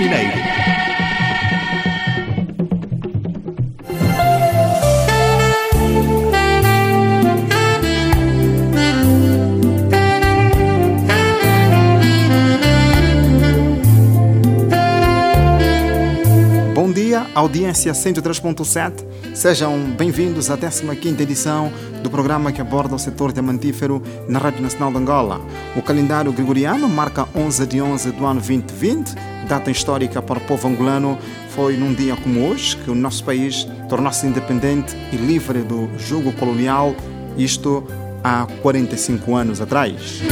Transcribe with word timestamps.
Mineiro. 0.00 0.30
Bom 16.74 16.90
dia, 16.90 17.26
audiência 17.34 17.92
103.7. 17.92 19.04
Sejam 19.34 19.78
bem-vindos 19.98 20.50
à 20.50 20.56
15ª 20.56 21.20
edição 21.20 21.70
do 22.02 22.08
programa 22.08 22.50
que 22.50 22.60
aborda 22.62 22.94
o 22.94 22.98
setor 22.98 23.32
diamantífero 23.32 24.02
na 24.26 24.38
Rádio 24.38 24.62
Nacional 24.62 24.92
de 24.92 24.96
Angola. 24.96 25.40
O 25.76 25.82
calendário 25.82 26.32
gregoriano 26.32 26.88
marca 26.88 27.28
11 27.34 27.66
de 27.66 27.82
11 27.82 28.12
do 28.12 28.24
ano 28.24 28.40
2020, 28.40 29.14
data 29.50 29.68
histórica 29.68 30.22
para 30.22 30.38
o 30.38 30.42
povo 30.42 30.68
angolano. 30.68 31.18
Foi 31.50 31.76
num 31.76 31.92
dia 31.92 32.16
como 32.16 32.48
hoje 32.48 32.76
que 32.76 32.90
o 32.90 32.94
nosso 32.94 33.24
país 33.24 33.66
tornou-se 33.88 34.24
independente 34.24 34.96
e 35.12 35.16
livre 35.16 35.62
do 35.62 35.90
jugo 35.98 36.32
colonial, 36.32 36.94
isto 37.36 37.84
há 38.22 38.46
45 38.62 39.34
anos 39.34 39.60
atrás 39.60 40.22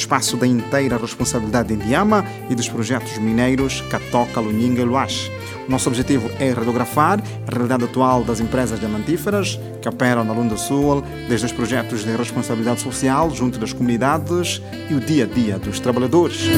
espaço 0.00 0.36
da 0.36 0.46
inteira 0.46 0.96
responsabilidade 0.96 1.68
de 1.68 1.74
Indiama 1.74 2.24
e 2.48 2.54
dos 2.54 2.68
projetos 2.68 3.18
mineiros 3.18 3.82
Catoca, 3.82 4.40
Luninga 4.40 4.82
e 4.82 4.84
Luache. 4.84 5.30
O 5.68 5.70
nosso 5.70 5.88
objetivo 5.88 6.30
é 6.40 6.50
radiografar 6.50 7.22
a 7.46 7.50
realidade 7.50 7.84
atual 7.84 8.24
das 8.24 8.40
empresas 8.40 8.80
diamantíferas 8.80 9.58
que 9.80 9.88
operam 9.88 10.24
na 10.24 10.32
Lunda 10.32 10.56
Sul, 10.56 11.02
desde 11.28 11.46
os 11.46 11.52
projetos 11.52 12.04
de 12.04 12.16
responsabilidade 12.16 12.80
social 12.80 13.30
junto 13.30 13.58
das 13.58 13.72
comunidades 13.72 14.60
e 14.88 14.94
o 14.94 15.00
dia 15.00 15.24
a 15.24 15.26
dia 15.26 15.58
dos 15.58 15.78
trabalhadores. 15.78 16.48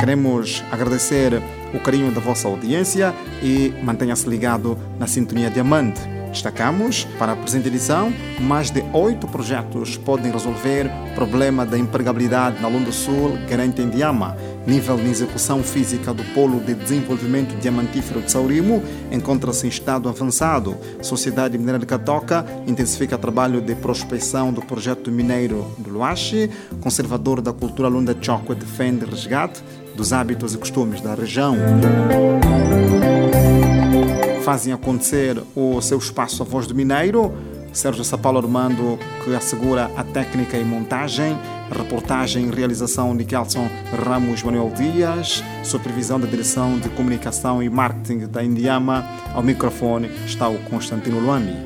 Queremos 0.00 0.64
agradecer 0.70 1.40
o 1.72 1.78
carinho 1.78 2.10
da 2.10 2.20
vossa 2.20 2.48
audiência 2.48 3.14
e 3.40 3.72
mantenha-se 3.82 4.28
ligado 4.28 4.76
na 4.98 5.06
Sintonia 5.06 5.48
Diamante. 5.48 6.00
Destacamos, 6.32 7.06
para 7.18 7.32
a 7.32 7.36
presente 7.36 7.68
edição, 7.68 8.10
mais 8.40 8.70
de 8.70 8.82
oito 8.94 9.28
projetos 9.28 9.98
podem 9.98 10.32
resolver 10.32 10.90
o 11.12 11.14
problema 11.14 11.66
da 11.66 11.78
empregabilidade 11.78 12.60
na 12.62 12.68
Lunda 12.68 12.90
Sul, 12.90 13.36
garante 13.46 13.82
Indiama. 13.82 14.34
Nível 14.66 14.96
de 14.96 15.10
execução 15.10 15.62
física 15.62 16.14
do 16.14 16.24
Polo 16.32 16.58
de 16.60 16.72
Desenvolvimento 16.74 17.54
Diamantífero 17.60 18.22
de 18.22 18.32
Saurimo 18.32 18.82
encontra-se 19.10 19.66
em 19.66 19.68
estado 19.68 20.08
avançado. 20.08 20.74
Sociedade 21.02 21.58
Mineira 21.58 21.78
de 21.78 21.84
Catoca 21.84 22.46
intensifica 22.66 23.18
trabalho 23.18 23.60
de 23.60 23.74
prospecção 23.74 24.52
do 24.54 24.62
projeto 24.62 25.10
mineiro 25.10 25.70
do 25.76 25.90
Luache. 25.90 26.48
Conservador 26.80 27.42
da 27.42 27.52
cultura 27.52 27.88
Lunda 27.88 28.16
Choco 28.18 28.54
defende 28.54 29.04
resgate 29.04 29.62
dos 29.94 30.14
hábitos 30.14 30.54
e 30.54 30.58
costumes 30.58 31.02
da 31.02 31.14
região 31.14 31.54
fazem 34.42 34.72
acontecer 34.72 35.40
o 35.54 35.80
seu 35.80 35.98
espaço 35.98 36.42
A 36.42 36.46
Voz 36.46 36.66
do 36.66 36.74
Mineiro. 36.74 37.32
Sérgio 37.72 38.04
Sapalo 38.04 38.38
Armando, 38.38 38.98
que 39.24 39.34
assegura 39.34 39.90
a 39.96 40.04
técnica 40.04 40.58
e 40.58 40.64
montagem, 40.64 41.38
reportagem 41.70 42.46
e 42.46 42.50
realização 42.50 43.16
de 43.16 43.24
Kelson 43.24 43.66
Ramos 44.04 44.42
Manuel 44.42 44.70
Dias, 44.76 45.42
supervisão 45.62 46.20
da 46.20 46.26
direção 46.26 46.78
de 46.78 46.90
comunicação 46.90 47.62
e 47.62 47.70
marketing 47.70 48.26
da 48.26 48.44
Indiama. 48.44 49.06
Ao 49.32 49.42
microfone 49.42 50.10
está 50.26 50.48
o 50.48 50.58
Constantino 50.64 51.18
Luami. 51.18 51.56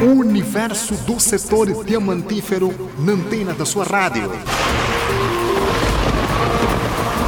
O 0.00 0.20
universo 0.20 0.94
do 1.04 1.20
setor 1.20 1.84
diamantífero 1.84 2.72
na 2.98 3.12
antena 3.12 3.52
da 3.52 3.66
sua 3.66 3.84
rádio. 3.84 4.30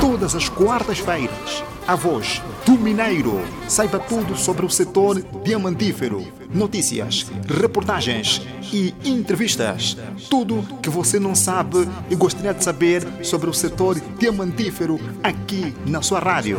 Todas 0.00 0.34
as 0.34 0.48
quartas-feiras, 0.48 1.62
a 1.86 1.94
voz 1.94 2.42
do 2.64 2.72
Mineiro. 2.72 3.41
Saiba 3.69 3.98
tudo 3.98 4.36
sobre 4.36 4.66
o 4.66 4.70
setor 4.70 5.22
diamantífero. 5.44 6.26
Notícias, 6.52 7.26
reportagens 7.47 8.42
e 8.72 8.94
entrevistas. 9.04 9.97
Tudo 10.28 10.66
que 10.82 10.91
você 10.91 11.20
não 11.20 11.34
sabe 11.34 11.88
e 12.10 12.16
gostaria 12.16 12.52
de 12.52 12.64
saber 12.64 13.06
sobre 13.22 13.48
o 13.48 13.54
setor 13.54 14.00
diamantífero 14.19 14.98
aqui 15.22 15.74
na 15.86 16.02
sua 16.02 16.19
rádio. 16.19 16.58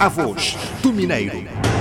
A 0.00 0.08
voz 0.08 0.56
do 0.82 0.92
Mineiro. 0.92 1.75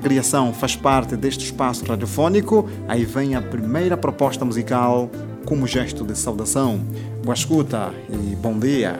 A 0.00 0.02
recriação 0.02 0.50
faz 0.54 0.74
parte 0.74 1.14
deste 1.14 1.44
espaço 1.44 1.84
radiofônico. 1.84 2.66
Aí 2.88 3.04
vem 3.04 3.34
a 3.34 3.42
primeira 3.42 3.98
proposta 3.98 4.46
musical 4.46 5.10
como 5.44 5.66
gesto 5.66 6.06
de 6.06 6.16
saudação. 6.16 6.80
Boa 7.22 7.34
escuta 7.34 7.92
e 8.08 8.34
bom 8.34 8.58
dia. 8.58 8.98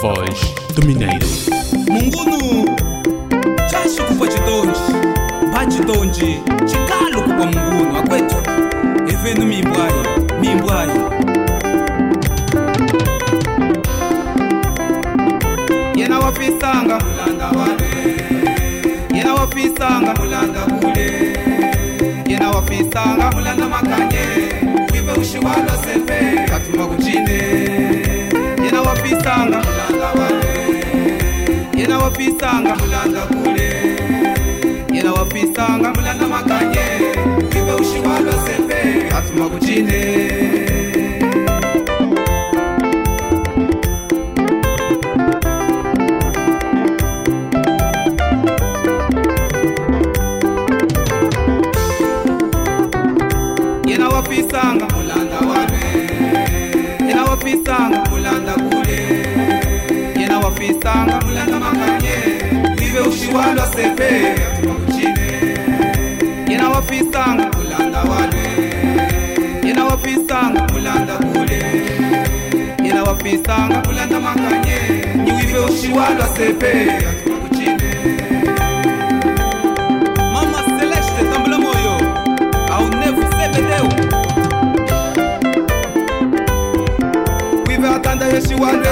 Voz 0.00 0.54
do 0.74 0.86
Mineiro. 0.86 1.27
Wafisanga 19.58 20.14
mulanda 20.14 20.60
kule. 20.60 21.34
Yena 22.26 22.50
wafisanga 22.50 23.30
mulanda 23.32 23.68
makanye. 23.68 24.20
Wive 24.92 25.12
ushiwalo 25.20 25.70
sefe 25.84 26.44
katuma 26.50 26.86
kuchine. 26.86 27.38
Yena 28.64 28.80
wafisanga 28.82 29.58
mulanda 29.62 30.06
wale. 30.18 30.84
Yena 31.76 31.98
wafisanga 31.98 32.76
mulanda 32.76 33.20
kule. 33.20 33.72
Yena 34.92 35.12
wafisanga 35.12 35.92
mulanda 35.94 36.28
makanye. 36.28 36.86
Wive 37.54 37.72
ushiwalo 37.80 38.32
sefe 38.32 39.02
katuma 39.08 39.48
kuchine. 39.48 40.28
chiwanda 63.28 63.66
sepe 63.66 64.34
chine 64.92 65.54
yena 66.50 66.68
wafisanga 66.68 67.44
kulanda 67.46 67.98
wale 68.02 68.42
yena 69.66 69.84
wafisanga 69.84 70.60
kulanda 70.72 71.12
kule. 71.16 71.62
Yena 72.84 73.02
wafisanga 73.04 73.78
kulanda 73.80 74.20
makanye. 74.20 74.76
Niwive 75.14 75.58
ushiwanda 75.58 76.26
sepe 76.36 76.72
chine 77.52 77.94
mama 80.32 80.62
celeste 80.78 81.22
tambula 81.32 81.58
moyo. 81.58 82.00
Au 82.72 82.88
nevu 82.88 83.22
sebedeu 83.22 83.88
wive 87.68 87.88
atanda 87.88 88.26
yeshiwanda 88.26 88.90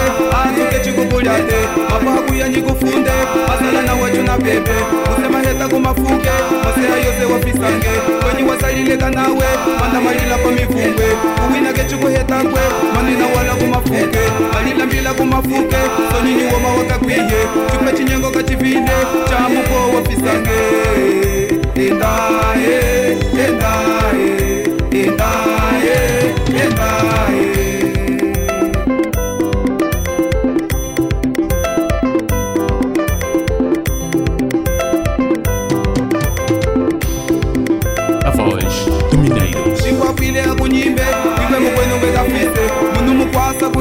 mudade 1.27 1.59
mabwaguya 1.91 2.47
kufunde 2.63 3.11
masala 3.49 3.83
na 3.83 3.95
wacu 3.95 4.23
na 4.23 4.37
pepe. 4.37 4.71
Kusema 5.15 5.41
heta 5.41 5.69
kumafuke 5.69 6.31
maseha 6.65 6.97
yose 6.97 7.33
wafisange. 7.33 7.89
Kwenyi 8.23 8.49
wasalileka 8.51 9.11
nawe 9.11 9.47
manda 9.81 10.01
malila 10.01 10.39
pa 10.39 10.51
mivungwe 10.51 11.07
kuwina 11.49 11.73
kecu 11.73 11.99
kuhetakwe 11.99 12.61
manina 12.95 13.27
wala 13.37 13.55
kumafuke 13.55 14.19
malilambila 14.55 15.15
kumafuke 15.15 15.77
sonyinyi 16.13 16.45
woma 16.53 16.69
wakakwiye 16.69 17.19
cipe 17.71 17.97
cinyengo 17.97 18.31
kacivile 18.31 18.91
ca 19.29 19.49
muko 19.49 19.97
wafisange. 19.97 20.61
Endaye 21.75 23.13
endaye 23.47 24.65
endaye 24.93 25.97
endaye 26.65 27.56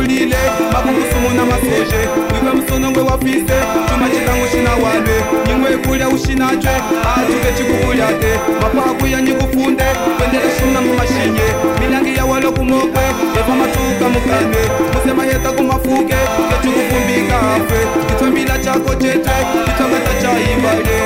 kulile 0.06 0.38
makumusumuna 0.74 1.46
maseje 1.46 2.00
wive 2.34 2.52
musunungwe 2.62 3.04
wafise 3.04 3.57
cuma 3.90 4.10
citangu 4.10 4.46
cinawalwe 4.52 5.16
nyingwe 5.48 5.78
kulya 5.78 6.10
uxinacwe 6.10 6.72
acive 7.16 7.50
cikukulyate 7.57 8.31
mapakuya 8.62 9.22
nyikufunde 9.22 9.84
kwendele 10.18 10.50
xuna 10.57 10.81
mumaxinye 10.81 11.48
milangi 11.80 12.16
ya 12.18 12.25
waloku 12.25 12.63
mokwe 12.66 13.04
yava 13.36 13.56
matuka 13.60 14.06
mukane 14.13 14.62
musemaheta 14.94 15.52
kumafuke 15.52 16.16
yacikufumbika 16.52 17.36
afe 17.56 17.80
citwembila 18.07 18.57
cako 18.57 18.96
cetwe 19.02 19.38
citongata 19.66 20.13
cayivale 20.22 20.98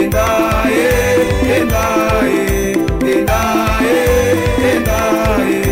endaye 0.00 0.86
endaye 1.56 2.72
endaye 3.14 4.06
endaye 4.70 5.62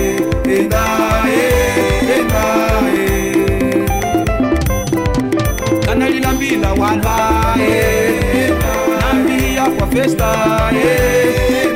endaye. 0.56 1.31
festa, 9.92 10.70
eh. 10.72 11.74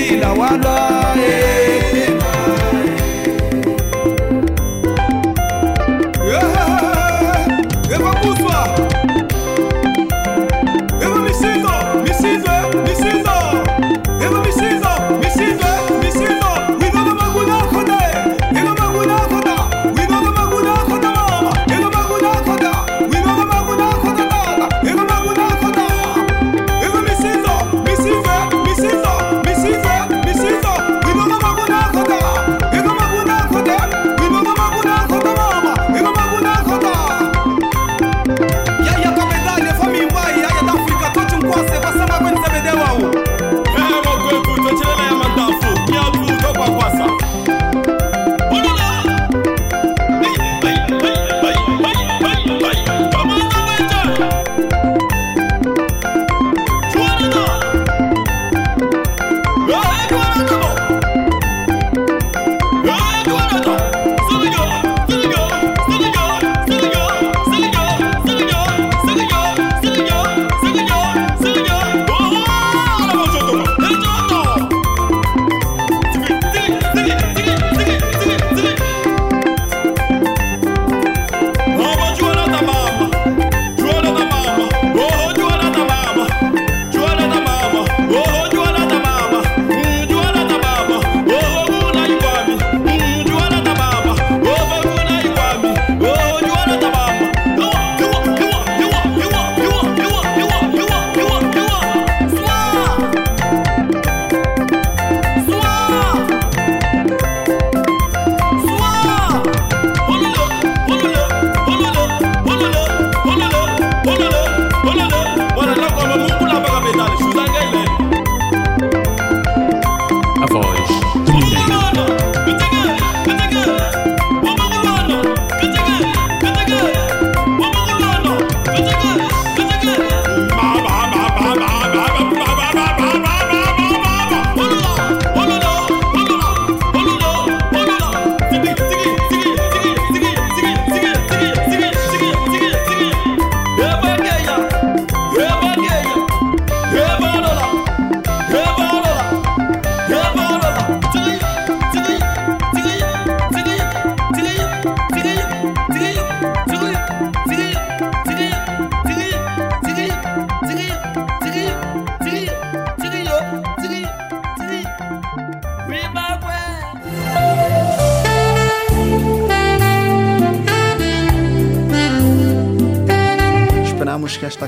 the 0.00 0.16
la 0.16 0.32
wala, 0.32 1.14
eh. 1.16 1.59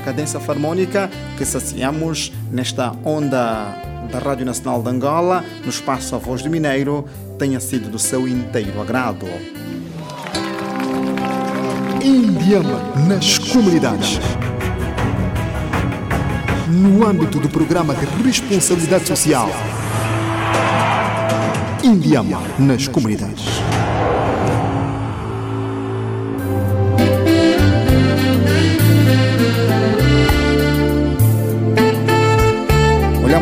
Cadência 0.03 0.39
harmônica 0.39 1.09
que 1.37 1.45
saciamos 1.45 2.31
nesta 2.51 2.91
onda 3.03 3.81
da 4.11 4.19
Rádio 4.19 4.45
Nacional 4.45 4.83
de 4.83 4.89
Angola, 4.89 5.43
no 5.63 5.69
espaço 5.69 6.15
A 6.15 6.19
Voz 6.19 6.43
do 6.43 6.49
Mineiro, 6.49 7.05
tenha 7.39 7.59
sido 7.59 7.89
do 7.89 7.97
seu 7.97 8.27
inteiro 8.27 8.79
agrado. 8.81 9.25
Indiama 12.03 12.79
nas 13.07 13.37
comunidades. 13.39 14.19
No 16.67 17.07
âmbito 17.07 17.39
do 17.39 17.49
programa 17.49 17.95
de 17.95 18.05
responsabilidade 18.23 19.07
social. 19.07 19.49
Indiama 21.83 22.41
nas 22.59 22.87
comunidades. 22.87 23.62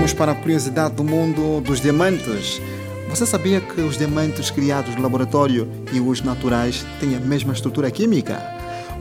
Olhamos 0.01 0.17
para 0.17 0.31
a 0.31 0.35
curiosidade 0.35 0.95
do 0.95 1.03
mundo 1.03 1.61
dos 1.61 1.79
diamantes. 1.79 2.59
Você 3.07 3.23
sabia 3.23 3.61
que 3.61 3.81
os 3.81 3.99
diamantes 3.99 4.49
criados 4.49 4.95
no 4.95 5.01
laboratório 5.03 5.69
e 5.93 5.99
os 5.99 6.23
naturais 6.23 6.83
têm 6.99 7.15
a 7.15 7.19
mesma 7.19 7.53
estrutura 7.53 7.91
química? 7.91 8.41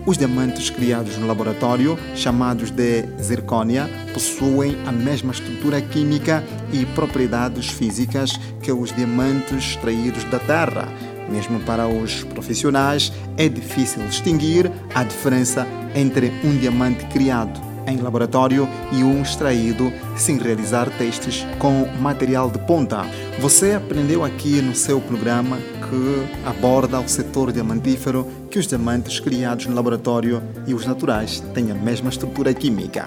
Os 0.04 0.18
diamantes 0.18 0.68
criados 0.68 1.16
no 1.16 1.26
laboratório, 1.26 1.98
chamados 2.14 2.70
de 2.70 3.06
zircônia, 3.18 3.88
possuem 4.12 4.76
a 4.86 4.92
mesma 4.92 5.32
estrutura 5.32 5.80
química 5.80 6.44
e 6.70 6.84
propriedades 6.84 7.70
físicas 7.70 8.38
que 8.62 8.70
os 8.70 8.94
diamantes 8.94 9.70
extraídos 9.70 10.24
da 10.24 10.38
Terra. 10.38 10.86
Mesmo 11.30 11.60
para 11.60 11.88
os 11.88 12.24
profissionais, 12.24 13.10
é 13.38 13.48
difícil 13.48 14.06
distinguir 14.06 14.70
a 14.94 15.02
diferença 15.02 15.66
entre 15.94 16.30
um 16.44 16.54
diamante 16.58 17.06
criado 17.06 17.69
em 17.90 17.98
laboratório 17.98 18.68
e 18.92 19.02
um 19.02 19.22
extraído 19.22 19.92
sem 20.16 20.38
realizar 20.38 20.88
testes 20.96 21.46
com 21.58 21.86
material 22.00 22.50
de 22.50 22.58
ponta. 22.60 23.04
Você 23.40 23.72
aprendeu 23.72 24.24
aqui 24.24 24.60
no 24.60 24.74
seu 24.74 25.00
programa 25.00 25.56
que 25.56 26.48
aborda 26.48 27.00
o 27.00 27.08
setor 27.08 27.52
diamantífero 27.52 28.26
que 28.50 28.58
os 28.58 28.66
diamantes 28.66 29.20
criados 29.20 29.66
no 29.66 29.74
laboratório 29.74 30.42
e 30.66 30.74
os 30.74 30.86
naturais 30.86 31.40
têm 31.54 31.70
a 31.70 31.74
mesma 31.74 32.10
estrutura 32.10 32.52
química. 32.52 33.06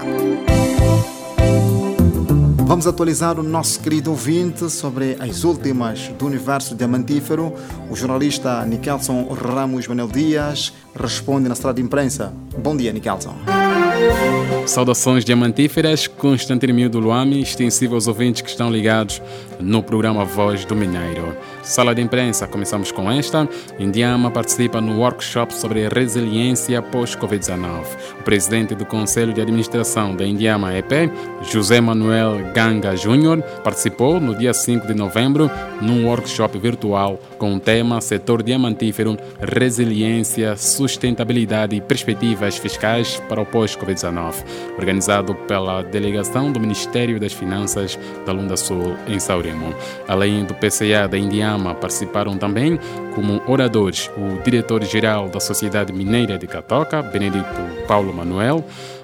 Vamos 2.66 2.88
atualizar 2.88 3.40
o 3.40 3.44
nosso 3.44 3.80
querido 3.82 4.10
ouvinte 4.10 4.70
sobre 4.70 5.16
as 5.20 5.44
últimas 5.44 6.08
do 6.18 6.26
universo 6.26 6.74
diamantífero. 6.74 7.54
O 7.88 7.96
jornalista 7.96 8.66
Nikelson 8.66 9.28
Ramos 9.32 9.88
Manuel 9.88 10.08
Dias 10.08 10.74
responde 10.96 11.48
na 11.48 11.56
sala 11.56 11.74
de 11.74 11.82
imprensa. 11.82 12.34
Bom 12.58 12.76
dia, 12.76 12.92
Nikelson. 12.92 13.36
Saudações 14.66 15.26
diamantíferas, 15.26 16.08
Constantino 16.08 16.74
Mil 16.74 16.90
do 16.90 17.00
Luame, 17.00 17.42
extensivo 17.42 17.96
aos 17.96 18.08
ouvintes 18.08 18.42
que 18.42 18.50
estão 18.50 18.72
ligados 18.72 19.22
no 19.60 19.84
programa 19.84 20.26
Voz 20.26 20.66
do 20.66 20.76
Mineiro. 20.76 21.36
Sala 21.62 21.94
de 21.94 22.02
imprensa, 22.02 22.48
começamos 22.48 22.92
com 22.92 23.10
esta. 23.12 23.48
Indiama 23.80 24.32
participa 24.32 24.82
no 24.82 25.00
workshop 25.00 25.54
sobre 25.54 25.88
resiliência 25.88 26.82
pós-Covid-19. 26.82 27.84
O 28.20 28.24
presidente 28.24 28.74
do 28.76 28.86
Conselho 28.86 29.34
de 29.34 29.42
Administração 29.42 30.16
da 30.16 30.26
Indiama 30.26 30.76
EP, 30.78 31.12
José 31.50 31.80
Manuel 31.80 32.52
Ganga 32.54 32.96
Júnior, 32.96 33.42
participou 33.64 34.20
no 34.20 34.36
dia 34.36 34.54
5 34.54 34.88
de 34.88 34.94
novembro 34.94 35.50
num 35.82 36.06
workshop 36.06 36.58
virtual 36.58 37.20
com 37.38 37.56
o 37.56 37.60
tema 37.60 38.02
Setor 38.02 38.42
Diamantífero, 38.44 39.18
Resiliência, 39.40 40.56
Sustentabilidade 40.58 41.76
e 41.76 41.82
Perspectivas 41.82 42.58
Fiscais 42.58 43.22
para 43.30 43.42
o 43.42 43.46
pós-Covid-19, 43.46 43.83
organizado 44.78 45.36
pela 45.36 45.82
delegação 45.82 46.52
do 46.52 46.60
Ministério 46.60 47.20
das 47.20 47.34
Finanças 47.34 47.98
da 48.26 48.32
Lunda 48.32 48.58
Sul, 48.58 48.96
em 49.08 49.20
Saurimo. 49.20 49.74
Além 50.08 50.46
do 50.46 50.54
PCA 50.54 51.08
da 51.10 51.18
Indiama, 51.18 51.76
participaram 51.76 52.38
também 52.38 52.80
como 53.14 53.42
oradores 53.48 54.10
o 54.18 54.42
diretor-geral 54.44 55.30
da 55.30 55.40
Sociedade 55.40 55.94
Mineira 55.94 56.38
de 56.38 56.48
Catoca, 56.48 57.02
Benedito 57.02 57.46
Paulo 57.88 58.14
Manuel, 58.14 58.64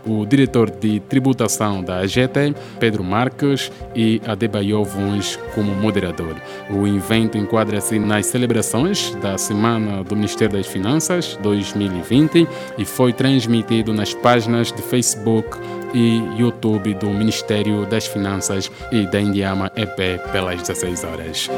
o 0.09 0.25
diretor 0.25 0.69
de 0.69 0.99
tributação 1.01 1.83
da 1.83 1.99
AGT, 1.99 2.55
Pedro 2.79 3.03
Marques, 3.03 3.71
e 3.95 4.21
Adebayo 4.25 4.83
Vuns 4.83 5.37
como 5.53 5.73
moderador. 5.75 6.35
O 6.69 6.87
evento 6.87 7.37
enquadra-se 7.37 7.99
nas 7.99 8.25
celebrações 8.25 9.13
da 9.21 9.37
Semana 9.37 10.03
do 10.03 10.15
Ministério 10.15 10.57
das 10.57 10.67
Finanças 10.67 11.37
2020 11.41 12.47
e 12.77 12.85
foi 12.85 13.13
transmitido 13.13 13.93
nas 13.93 14.13
páginas 14.13 14.71
de 14.71 14.81
Facebook 14.81 15.57
e 15.93 16.21
YouTube 16.37 16.93
do 16.95 17.07
Ministério 17.07 17.85
das 17.85 18.05
Finanças 18.07 18.71
e 18.91 19.05
da 19.07 19.19
Indiama 19.19 19.71
EP 19.75 20.21
pelas 20.31 20.61
16 20.61 21.03
horas. 21.03 21.49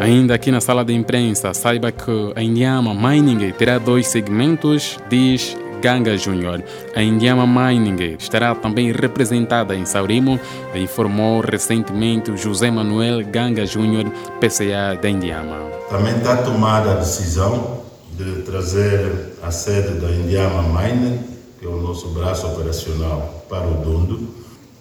Ainda 0.00 0.34
aqui 0.34 0.50
na 0.50 0.62
sala 0.62 0.82
de 0.82 0.94
imprensa, 0.94 1.52
saiba 1.52 1.92
que 1.92 2.32
a 2.34 2.42
Indiama 2.42 2.94
Mining 2.94 3.52
terá 3.52 3.76
dois 3.76 4.06
segmentos, 4.06 4.98
diz 5.10 5.54
Ganga 5.80 6.16
Júnior. 6.16 6.62
A 6.94 7.02
Indiama 7.02 7.46
Mining 7.46 8.16
estará 8.18 8.54
também 8.54 8.92
representada 8.92 9.74
em 9.74 9.84
Saurimo, 9.84 10.38
informou 10.74 11.40
recentemente 11.40 12.36
José 12.36 12.70
Manuel 12.70 13.24
Ganga 13.26 13.64
Júnior, 13.64 14.10
PCA 14.40 14.98
da 15.00 15.08
Indiama. 15.08 15.56
Também 15.88 16.16
está 16.16 16.36
tomada 16.36 16.92
a 16.92 16.94
decisão 16.94 17.80
de 18.12 18.42
trazer 18.42 19.36
a 19.42 19.50
sede 19.50 19.98
da 20.00 20.10
Indiama 20.10 20.62
Mining, 20.62 21.18
que 21.58 21.66
é 21.66 21.68
o 21.68 21.80
nosso 21.80 22.08
braço 22.10 22.46
operacional, 22.46 23.44
para 23.48 23.66
o 23.66 23.74
Dundo, 23.74 24.28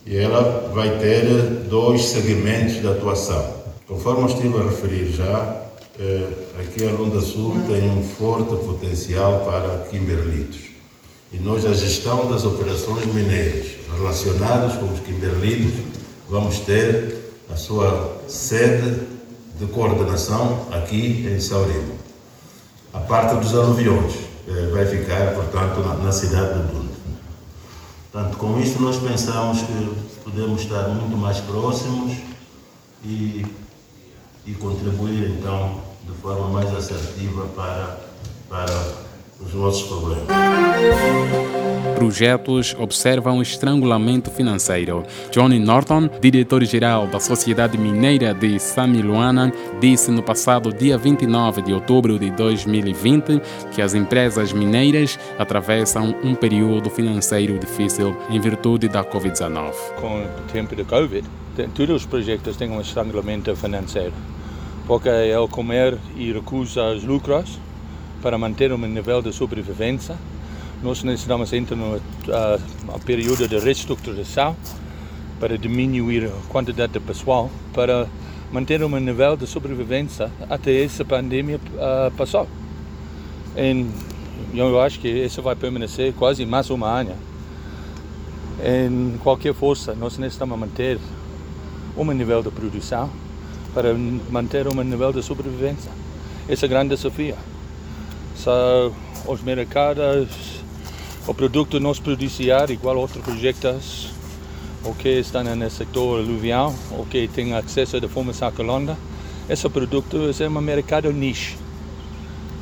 e 0.06 0.18
ela 0.18 0.70
vai 0.74 0.98
ter 0.98 1.24
dois 1.70 2.04
segmentos 2.04 2.82
de 2.82 2.88
atuação. 2.88 3.60
Conforme 3.88 4.24
eu 4.24 4.28
estive 4.28 4.58
a 4.58 4.64
referir 4.64 5.12
já, 5.12 5.64
eh, 6.00 6.28
aqui 6.60 6.88
a 6.88 6.92
Lunda 6.92 7.22
Sul 7.22 7.56
tem 7.68 7.90
um 7.90 8.04
forte 8.04 8.56
potencial 8.66 9.46
para 9.46 9.86
Kimberlitos. 9.90 10.69
E 11.32 11.38
nós, 11.38 11.66
a 11.66 11.74
gestão 11.74 12.30
das 12.30 12.44
operações 12.44 13.06
mineiras 13.06 13.68
relacionadas 13.96 14.78
com 14.78 14.92
os 14.92 15.00
Kimberlitos, 15.02 15.86
vamos 16.28 16.60
ter 16.60 17.34
a 17.52 17.56
sua 17.56 18.18
sede 18.28 19.02
de 19.60 19.66
coordenação 19.68 20.68
aqui 20.72 21.28
em 21.28 21.40
Saurimo. 21.40 21.94
A 22.94 23.00
parte 23.00 23.36
dos 23.36 23.54
aluviões 23.54 24.14
eh, 24.48 24.70
vai 24.72 24.86
ficar, 24.86 25.34
portanto, 25.36 25.80
na, 25.82 25.96
na 25.96 26.12
cidade 26.12 26.54
de 26.54 26.72
Dundo. 26.72 26.90
Portanto, 28.12 28.38
com 28.38 28.60
isto 28.60 28.82
nós 28.82 28.98
pensamos 28.98 29.60
que 29.62 29.96
podemos 30.24 30.62
estar 30.62 30.88
muito 30.88 31.16
mais 31.16 31.40
próximos 31.40 32.14
e 33.06 33.46
e 34.50 34.54
contribuir 34.56 35.30
então 35.30 35.80
de 36.04 36.14
forma 36.22 36.48
mais 36.48 36.74
assertiva 36.76 37.46
para, 37.56 38.00
para 38.50 39.09
os 39.40 39.54
nossos 39.54 39.84
problemas. 39.84 40.28
Projetos 41.96 42.76
observam 42.80 43.42
estrangulamento 43.42 44.32
financeiro. 44.32 45.04
Johnny 45.32 45.60
Norton, 45.60 46.10
diretor-geral 46.22 47.08
da 47.08 47.20
Sociedade 47.20 47.78
Mineira 47.78 48.34
de 48.34 48.58
Samiluana, 48.58 49.52
disse 49.82 50.10
no 50.10 50.24
passado 50.24 50.72
dia 50.72 50.98
29 50.98 51.62
de 51.62 51.74
outubro 51.74 52.18
de 52.18 52.32
2020 52.32 53.42
que 53.74 53.82
as 53.82 53.94
empresas 53.94 54.54
mineiras 54.54 55.20
atravessam 55.38 56.16
um 56.24 56.34
período 56.36 56.90
financeiro 56.90 57.60
difícil 57.60 58.16
em 58.30 58.40
virtude 58.40 58.88
da 58.88 59.04
Covid-19. 59.04 59.74
Com 60.00 60.22
o 60.22 60.28
tempo 60.54 60.76
da 60.76 60.86
Covid, 60.86 61.28
todos 61.76 61.96
os 61.98 62.06
projetos 62.06 62.56
têm 62.56 62.72
um 62.72 62.80
estrangulamento 62.80 63.54
financeiro, 63.58 64.14
porque 64.88 65.10
é 65.10 65.38
o 65.38 65.50
comer 65.50 65.98
e 66.16 66.32
recusa 66.32 66.94
os 66.94 67.04
lucros 67.04 67.60
para 68.22 68.38
manter 68.38 68.72
um 68.72 68.78
nível 68.78 69.22
de 69.22 69.34
sobrevivência. 69.34 70.16
Nós 70.82 71.04
necessitamos 71.04 71.52
entrar 71.52 71.76
no 71.76 71.98
uh, 71.98 73.00
período 73.06 73.48
de 73.48 73.60
reestruturação 73.60 74.56
para 75.40 75.58
diminuir 75.58 76.26
a 76.26 76.50
quantidade 76.50 76.94
de 76.94 77.00
pessoal, 77.00 77.50
para 77.74 78.08
manter 78.52 78.84
um 78.84 79.00
nível 79.00 79.36
de 79.38 79.46
sobrevivência 79.48 80.32
até 80.50 80.84
essa 80.84 81.04
pandemia 81.06 81.58
uh, 81.58 82.12
passar. 82.16 82.46
E 83.56 83.86
eu 84.58 84.82
acho 84.82 85.00
que 85.00 85.08
isso 85.08 85.42
vai 85.42 85.56
permanecer 85.56 86.14
quase 86.14 86.46
mais 86.46 86.70
uma 86.70 86.88
ano. 86.88 87.14
Em 88.64 89.18
qualquer 89.24 89.54
força, 89.54 89.94
nós 89.94 90.18
necessitamos 90.18 90.58
manter 90.58 91.00
um 91.96 92.06
nível 92.12 92.42
de 92.42 92.50
produção 92.50 93.10
para 93.74 93.94
manter 94.30 94.68
um 94.68 94.84
nível 94.84 95.14
de 95.14 95.22
sobrevivência. 95.22 95.92
Esse 96.48 96.66
é 96.66 96.68
o 96.68 96.70
grande 96.70 96.96
desafio. 96.96 97.36
So, 98.40 98.94
os 99.28 99.42
mercados, 99.42 100.30
o 101.28 101.34
produto 101.34 101.78
nós 101.78 102.00
produzir 102.00 102.54
igual 102.70 102.96
outros 102.96 103.22
projetos, 103.22 104.14
o 104.86 104.96
que 104.96 105.20
estão 105.20 105.44
no 105.44 105.70
setor 105.70 106.20
aluvial, 106.20 106.74
o 106.92 107.06
que 107.06 107.28
tem 107.28 107.54
acesso 107.54 108.00
de 108.00 108.08
forma 108.08 108.32
sacolonda, 108.32 108.96
esse 109.50 109.68
produto 109.68 110.32
é 110.40 110.48
um 110.48 110.62
mercado 110.62 111.12
niche. 111.12 111.58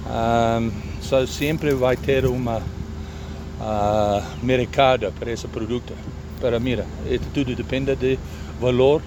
Um, 0.07 0.71
so, 0.99 1.27
sempre 1.27 1.75
vai 1.75 1.95
ter 1.95 2.25
uma 2.25 2.57
uh, 2.57 4.23
mercado 4.41 5.13
para 5.19 5.31
esse 5.31 5.47
produto. 5.47 5.93
Para 6.41 6.59
mira, 6.59 6.87
tudo 7.35 7.55
depende 7.55 7.95
do 7.95 8.19
valor 8.59 9.03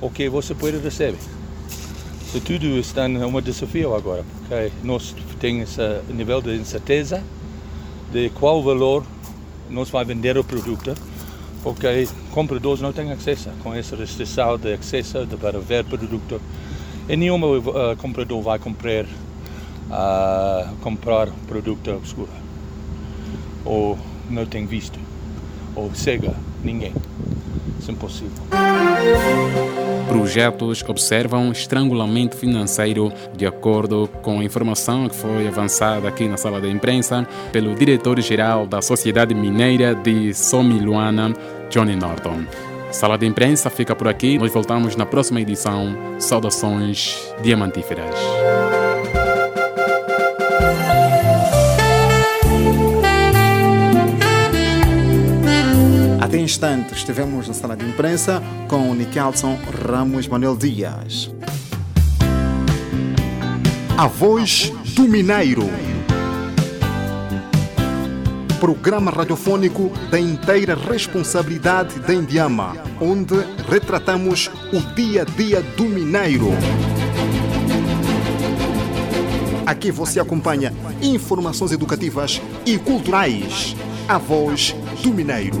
o 0.00 0.10
que 0.10 0.28
você 0.28 0.56
pode 0.56 0.78
receber. 0.78 1.18
So, 2.34 2.40
tudo 2.40 2.66
está 2.80 3.06
um 3.06 3.40
desafio 3.40 3.94
agora, 3.94 4.24
porque 4.24 4.72
nós 4.82 5.14
temos 5.38 5.78
esse 5.78 6.12
nível 6.12 6.42
de 6.42 6.56
incerteza 6.56 7.22
de 8.10 8.28
qual 8.30 8.60
valor 8.60 9.04
nós 9.70 9.88
vai 9.88 10.04
vender 10.04 10.36
o 10.36 10.42
produto, 10.42 10.96
porque 11.62 12.08
compradores 12.32 12.80
não 12.80 12.92
têm 12.92 13.12
acesso 13.12 13.50
com 13.62 13.72
essa 13.72 13.94
restrição 13.94 14.58
de 14.58 14.72
acesso 14.72 15.24
de, 15.24 15.36
para 15.36 15.60
ver 15.60 15.84
produto. 15.84 16.40
E 17.08 17.16
nenhum 17.16 17.38
uh, 17.38 17.96
comprador 17.98 18.42
vai 18.42 18.58
comprar, 18.58 19.04
uh, 19.04 20.74
comprar 20.82 21.28
produto 21.46 21.88
obscuro, 21.92 22.32
ou 23.64 23.96
não 24.28 24.44
tem 24.44 24.66
visto, 24.66 24.98
ou 25.76 25.94
cega, 25.94 26.34
ninguém. 26.64 26.92
É 27.88 27.92
impossível. 27.92 28.30
Projetos 30.08 30.82
observam 30.86 31.50
estrangulamento 31.50 32.36
financeiro, 32.36 33.12
de 33.36 33.46
acordo 33.46 34.08
com 34.22 34.40
a 34.40 34.44
informação 34.44 35.08
que 35.08 35.16
foi 35.16 35.48
avançada 35.48 36.06
aqui 36.06 36.28
na 36.28 36.36
sala 36.36 36.60
de 36.60 36.68
imprensa 36.70 37.26
pelo 37.50 37.74
diretor-geral 37.74 38.66
da 38.66 38.80
Sociedade 38.80 39.34
Mineira 39.34 39.94
de 39.94 40.32
Somiluana, 40.32 41.34
Johnny 41.70 41.96
Norton. 41.96 42.44
Sala 42.92 43.18
de 43.18 43.26
imprensa 43.26 43.68
fica 43.68 43.94
por 43.96 44.06
aqui. 44.06 44.38
Nós 44.38 44.52
voltamos 44.52 44.94
na 44.94 45.04
próxima 45.04 45.40
edição. 45.40 45.96
Saudações 46.20 47.18
diamantíferas. 47.42 48.14
Instante 56.44 56.92
estivemos 56.92 57.48
na 57.48 57.54
sala 57.54 57.74
de 57.74 57.86
imprensa 57.86 58.42
com 58.68 58.90
o 58.90 58.94
Nikelson 58.94 59.58
Ramos 59.88 60.28
Manuel 60.28 60.54
Dias. 60.54 61.34
A 63.96 64.06
voz 64.06 64.70
do 64.94 65.04
Mineiro. 65.04 65.70
Programa 68.60 69.10
radiofônico 69.10 69.90
da 70.10 70.20
inteira 70.20 70.74
responsabilidade 70.74 71.98
da 72.00 72.12
Indiama, 72.12 72.76
onde 73.00 73.36
retratamos 73.68 74.50
o 74.72 74.80
dia 74.94 75.22
a 75.22 75.24
dia 75.24 75.62
do 75.62 75.84
Mineiro. 75.84 76.48
Aqui 79.64 79.90
você 79.90 80.20
acompanha 80.20 80.74
informações 81.00 81.72
educativas 81.72 82.40
e 82.66 82.76
culturais. 82.76 83.74
A 84.06 84.18
voz 84.18 84.76
do 85.02 85.10
Mineiro. 85.10 85.58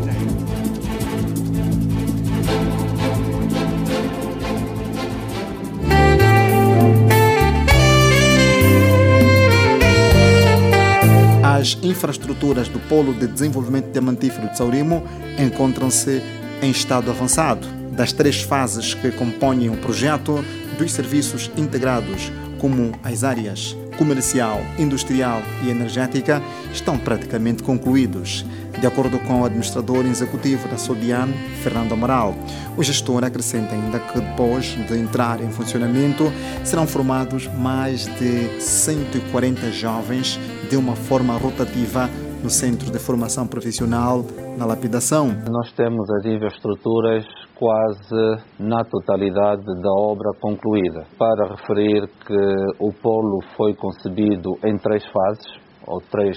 As 11.64 11.78
infraestruturas 11.82 12.68
do 12.68 12.78
Polo 12.78 13.14
de 13.14 13.26
Desenvolvimento 13.26 13.90
Diamantífero 13.90 14.50
de 14.50 14.58
Saurimo 14.58 15.02
encontram-se 15.38 16.22
em 16.60 16.70
estado 16.70 17.10
avançado. 17.10 17.66
Das 17.92 18.12
três 18.12 18.42
fases 18.42 18.92
que 18.92 19.10
compõem 19.10 19.70
o 19.70 19.76
projeto, 19.78 20.44
dos 20.76 20.92
serviços 20.92 21.50
integrados, 21.56 22.30
como 22.58 22.92
as 23.02 23.24
áreas 23.24 23.74
comercial, 23.96 24.60
industrial 24.78 25.40
e 25.62 25.70
energética, 25.70 26.42
estão 26.70 26.98
praticamente 26.98 27.62
concluídos. 27.62 28.44
De 28.78 28.86
acordo 28.86 29.18
com 29.20 29.40
o 29.40 29.44
administrador 29.46 30.04
executivo 30.04 30.68
da 30.68 30.76
Sodian, 30.76 31.28
Fernando 31.62 31.92
Amaral, 31.92 32.34
o 32.76 32.82
gestor 32.82 33.24
acrescenta 33.24 33.74
ainda 33.74 34.00
que 34.00 34.20
depois 34.20 34.76
de 34.86 34.98
entrar 34.98 35.40
em 35.40 35.50
funcionamento 35.50 36.30
serão 36.62 36.86
formados 36.86 37.46
mais 37.56 38.04
de 38.18 38.60
140 38.60 39.72
jovens 39.72 40.38
de 40.68 40.76
uma 40.76 40.96
forma 40.96 41.34
rotativa 41.34 42.08
no 42.42 42.50
Centro 42.50 42.90
de 42.90 42.98
Formação 42.98 43.46
Profissional 43.46 44.24
na 44.58 44.66
Lapidação. 44.66 45.28
Nós 45.50 45.72
temos 45.72 46.08
as 46.18 46.26
infraestruturas 46.26 47.24
quase 47.54 48.42
na 48.58 48.84
totalidade 48.84 49.64
da 49.82 49.92
obra 49.92 50.30
concluída. 50.40 51.04
Para 51.18 51.54
referir 51.54 52.08
que 52.26 52.74
o 52.78 52.92
polo 52.92 53.40
foi 53.56 53.74
concebido 53.74 54.58
em 54.64 54.76
três 54.76 55.04
fases, 55.06 55.64
ou 55.86 56.00
três 56.10 56.36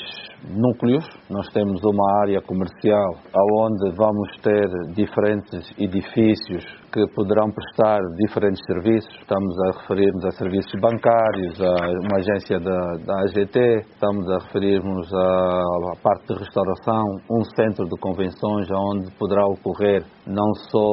núcleos. 0.50 1.06
Nós 1.30 1.48
temos 1.54 1.82
uma 1.84 2.22
área 2.22 2.42
comercial 2.42 3.16
onde 3.60 3.96
vamos 3.96 4.30
ter 4.42 4.68
diferentes 4.94 5.72
edifícios 5.78 6.66
que 6.98 7.06
poderão 7.14 7.52
prestar 7.52 8.00
diferentes 8.26 8.60
serviços. 8.66 9.14
Estamos 9.22 9.56
a 9.68 9.82
referir-nos 9.82 10.26
a 10.26 10.32
serviços 10.32 10.74
bancários, 10.82 11.62
a 11.62 11.76
uma 12.02 12.18
agência 12.18 12.60
da, 12.60 12.80
da 13.06 13.22
AGT, 13.22 13.86
estamos 13.94 14.28
a 14.32 14.40
referir-nos 14.46 15.08
à 15.14 16.02
parte 16.02 16.34
de 16.34 16.40
restauração, 16.40 17.04
um 17.30 17.44
centro 17.56 17.86
de 17.86 18.00
convenções 18.02 18.68
onde 18.72 19.12
poderá 19.20 19.46
ocorrer 19.46 20.04
não 20.26 20.54
só 20.72 20.88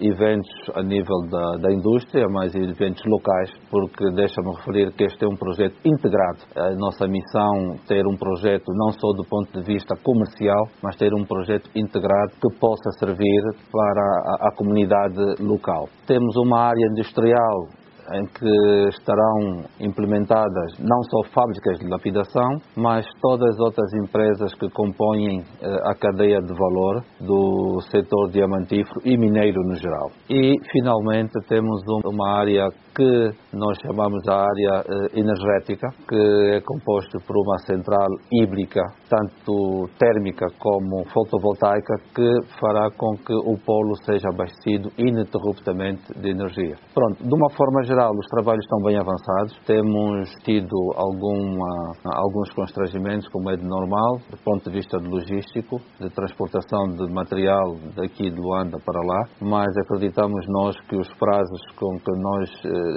eh, 0.00 0.06
eventos 0.06 0.48
a 0.74 0.82
nível 0.82 1.20
da, 1.30 1.56
da 1.60 1.72
indústria, 1.72 2.26
mas 2.30 2.54
eventos 2.54 3.02
locais, 3.06 3.50
porque 3.70 4.04
deixa-me 4.14 4.54
referir 4.56 4.92
que 4.92 5.04
este 5.04 5.24
é 5.24 5.28
um 5.28 5.36
projeto 5.36 5.76
integrado. 5.84 6.38
A 6.56 6.74
nossa 6.76 7.06
missão 7.06 7.76
ter 7.86 8.06
um 8.06 8.16
projeto 8.16 8.64
não 8.74 8.92
só 8.92 9.12
do 9.12 9.24
ponto 9.28 9.52
de 9.52 9.62
vista 9.66 9.94
comercial, 10.02 10.68
mas 10.82 10.96
ter 10.96 11.12
um 11.12 11.24
projeto 11.24 11.68
integrado 11.74 12.32
que 12.40 12.58
possa 12.58 12.90
servir 12.98 13.42
para 13.70 14.02
a, 14.02 14.48
a 14.48 14.56
comunidade 14.56 15.42
local. 15.48 15.88
Temos 16.06 16.36
uma 16.36 16.60
área 16.60 16.86
industrial 16.92 17.68
em 18.14 18.24
que 18.26 18.88
estarão 18.88 19.64
implementadas 19.80 20.78
não 20.78 21.02
só 21.02 21.30
fábricas 21.30 21.78
de 21.78 21.88
lapidação, 21.88 22.56
mas 22.76 23.06
todas 23.20 23.54
as 23.54 23.60
outras 23.60 23.92
empresas 24.02 24.54
que 24.54 24.68
compõem 24.70 25.42
a 25.84 25.94
cadeia 25.94 26.40
de 26.40 26.54
valor 26.54 27.04
do 27.20 27.80
setor 27.90 28.30
diamantífero 28.30 29.00
e 29.04 29.16
mineiro 29.16 29.60
no 29.62 29.74
geral. 29.76 30.10
E, 30.30 30.54
finalmente, 30.72 31.34
temos 31.48 31.82
uma 32.04 32.38
área 32.38 32.68
que 32.98 33.30
nós 33.54 33.78
chamamos 33.80 34.26
a 34.28 34.34
área 34.34 34.82
energética, 35.14 35.86
que 36.08 36.56
é 36.56 36.60
composta 36.60 37.16
por 37.24 37.36
uma 37.38 37.56
central 37.58 38.08
híbrica, 38.32 38.82
tanto 39.08 39.88
térmica 39.96 40.46
como 40.58 41.04
fotovoltaica, 41.14 41.94
que 42.12 42.28
fará 42.58 42.90
com 42.90 43.14
que 43.16 43.32
o 43.32 43.56
polo 43.64 43.94
seja 44.04 44.28
abastecido 44.34 44.90
ininterruptamente 44.98 46.02
de 46.18 46.30
energia. 46.30 46.74
Pronto, 46.92 47.22
de 47.22 47.34
uma 47.34 47.50
forma 47.56 47.84
geral, 47.84 48.10
os 48.10 48.26
trabalhos 48.26 48.64
estão 48.64 48.82
bem 48.82 48.98
avançados. 48.98 49.56
Temos 49.64 50.28
tido 50.42 50.76
alguma, 50.96 51.94
alguns 52.16 52.50
constrangimentos, 52.50 53.28
como 53.28 53.50
é 53.50 53.56
de 53.56 53.64
normal, 53.64 54.18
do 54.28 54.36
ponto 54.42 54.68
de 54.68 54.76
vista 54.76 54.98
de 54.98 55.08
logístico, 55.08 55.78
de 56.00 56.10
transportação 56.10 56.88
de 56.88 57.12
material 57.14 57.76
daqui 57.94 58.28
de 58.28 58.40
Luanda 58.40 58.78
para 58.84 59.00
lá, 59.00 59.22
mas 59.40 59.68
acreditamos 59.84 60.44
nós 60.48 60.74
que 60.88 60.96
os 60.96 61.08
prazos 61.14 61.60
com 61.76 61.96
que 61.98 62.12
nós 62.20 62.50
eh, 62.64 62.87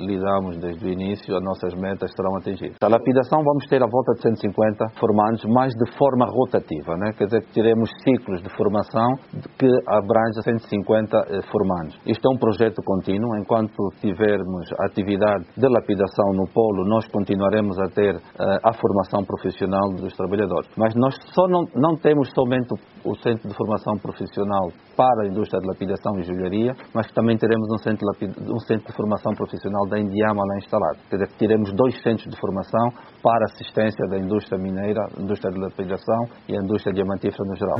lidamos 0.00 0.58
desde 0.58 0.84
o 0.86 0.88
início, 0.88 1.36
as 1.36 1.42
nossas 1.42 1.74
metas 1.74 2.10
serão 2.16 2.36
atingidas. 2.36 2.76
A 2.82 2.88
lapidação 2.88 3.42
vamos 3.42 3.66
ter 3.66 3.82
a 3.82 3.86
volta 3.86 4.12
de 4.14 4.22
150 4.22 4.84
formandos, 4.98 5.44
mas 5.48 5.72
de 5.74 5.86
forma 5.96 6.26
rotativa, 6.26 6.96
né? 6.96 7.12
quer 7.16 7.24
dizer 7.24 7.42
que 7.42 7.52
teremos 7.52 7.90
ciclos 8.02 8.42
de 8.42 8.50
formação 8.56 9.08
que 9.58 9.68
abrangem 9.86 10.42
150 10.42 11.42
formandos. 11.50 11.98
Isto 12.06 12.28
é 12.28 12.34
um 12.34 12.38
projeto 12.38 12.82
contínuo, 12.84 13.36
enquanto 13.38 13.76
tivermos 14.00 14.66
atividade 14.80 15.44
de 15.56 15.68
lapidação 15.68 16.32
no 16.34 16.46
polo, 16.52 16.84
nós 16.88 17.06
continuaremos 17.08 17.78
a 17.78 17.88
ter 17.88 18.16
a 18.38 18.72
formação 18.72 19.24
profissional 19.24 19.90
dos 19.96 20.14
trabalhadores. 20.16 20.70
Mas 20.76 20.94
nós 20.94 21.14
só 21.34 21.46
não, 21.48 21.64
não 21.74 21.96
temos 21.96 22.30
somente 22.34 22.68
o, 23.04 23.14
centro 23.16 23.48
de 23.48 23.54
formação 23.54 23.96
profissional 23.98 24.70
para 24.96 25.24
a 25.24 25.28
indústria 25.28 25.60
de 25.60 25.66
lapidação 25.66 26.18
e 26.18 26.22
joalharia, 26.22 26.72
mas 26.94 27.10
também 27.12 27.36
teremos 27.36 27.68
um 27.72 27.78
centro, 27.78 28.06
de, 28.18 28.52
um 28.52 28.58
centro 28.60 28.86
de 28.86 28.96
formação 28.96 29.29
profissional 29.34 29.86
da 29.88 29.98
Indiama 29.98 30.44
lá 30.44 30.58
instalado. 30.58 30.98
Quer 31.08 31.16
dizer, 31.16 31.30
teremos 31.38 31.72
dois 31.72 32.00
centros 32.02 32.30
de 32.30 32.40
formação 32.40 32.92
para 33.22 33.44
assistência 33.46 34.06
da 34.08 34.18
indústria 34.18 34.58
mineira, 34.58 35.06
indústria 35.18 35.52
de 35.52 35.58
lapidação 35.58 36.28
e 36.48 36.56
a 36.56 36.62
indústria 36.62 36.92
diamantífera 36.92 37.44
no 37.44 37.56
geral 37.56 37.78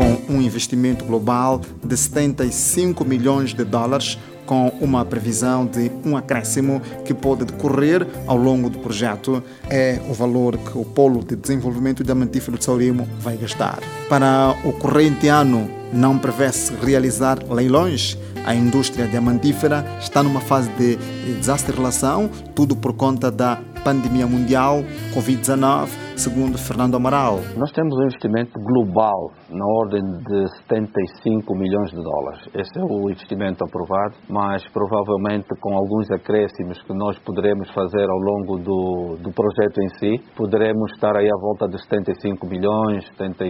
com 0.00 0.32
um 0.32 0.40
investimento 0.40 1.04
global 1.04 1.60
de 1.84 1.94
75 1.94 3.04
milhões 3.04 3.52
de 3.52 3.64
dólares, 3.64 4.18
com 4.46 4.68
uma 4.80 5.04
previsão 5.04 5.66
de 5.66 5.92
um 6.04 6.16
acréscimo 6.16 6.80
que 7.04 7.12
pode 7.12 7.44
decorrer 7.44 8.06
ao 8.26 8.36
longo 8.36 8.70
do 8.70 8.78
projeto. 8.78 9.42
É 9.68 10.00
o 10.08 10.14
valor 10.14 10.56
que 10.56 10.78
o 10.78 10.84
Polo 10.84 11.22
de 11.22 11.36
Desenvolvimento 11.36 12.02
Diamantífero 12.02 12.56
de 12.56 12.64
Saurimo 12.64 13.06
vai 13.20 13.36
gastar. 13.36 13.78
Para 14.08 14.56
o 14.64 14.72
corrente 14.72 15.28
ano, 15.28 15.70
não 15.92 16.18
prevê-se 16.18 16.74
realizar 16.74 17.38
leilões. 17.48 18.16
A 18.44 18.54
indústria 18.54 19.06
diamantífera 19.06 19.84
está 20.00 20.22
numa 20.22 20.40
fase 20.40 20.70
de 20.70 20.96
desaceleração, 21.36 22.30
tudo 22.54 22.74
por 22.74 22.94
conta 22.94 23.30
da 23.30 23.58
pandemia 23.84 24.26
mundial, 24.26 24.84
Covid-19, 25.14 25.88
segundo 26.20 26.58
Fernando 26.58 26.96
Amaral. 26.96 27.40
Nós 27.56 27.72
temos 27.72 27.96
um 27.96 28.02
investimento 28.04 28.52
global 28.60 29.32
na 29.48 29.64
ordem 29.80 30.02
de 30.04 30.40
75 30.68 31.56
milhões 31.56 31.90
de 31.90 31.96
dólares. 31.96 32.44
Esse 32.52 32.76
é 32.76 32.84
o 32.84 33.08
investimento 33.08 33.64
aprovado, 33.64 34.20
mas 34.28 34.60
provavelmente 34.68 35.48
com 35.62 35.72
alguns 35.72 36.10
acréscimos 36.10 36.76
que 36.82 36.92
nós 36.92 37.18
poderemos 37.20 37.72
fazer 37.72 38.04
ao 38.04 38.18
longo 38.20 38.58
do, 38.60 39.16
do 39.16 39.32
projeto 39.32 39.80
em 39.80 39.88
si, 39.96 40.12
poderemos 40.36 40.92
estar 40.92 41.16
aí 41.16 41.24
à 41.24 41.38
volta 41.40 41.66
de 41.68 41.80
75 41.88 42.46
milhões, 42.46 43.08
70, 43.16 43.40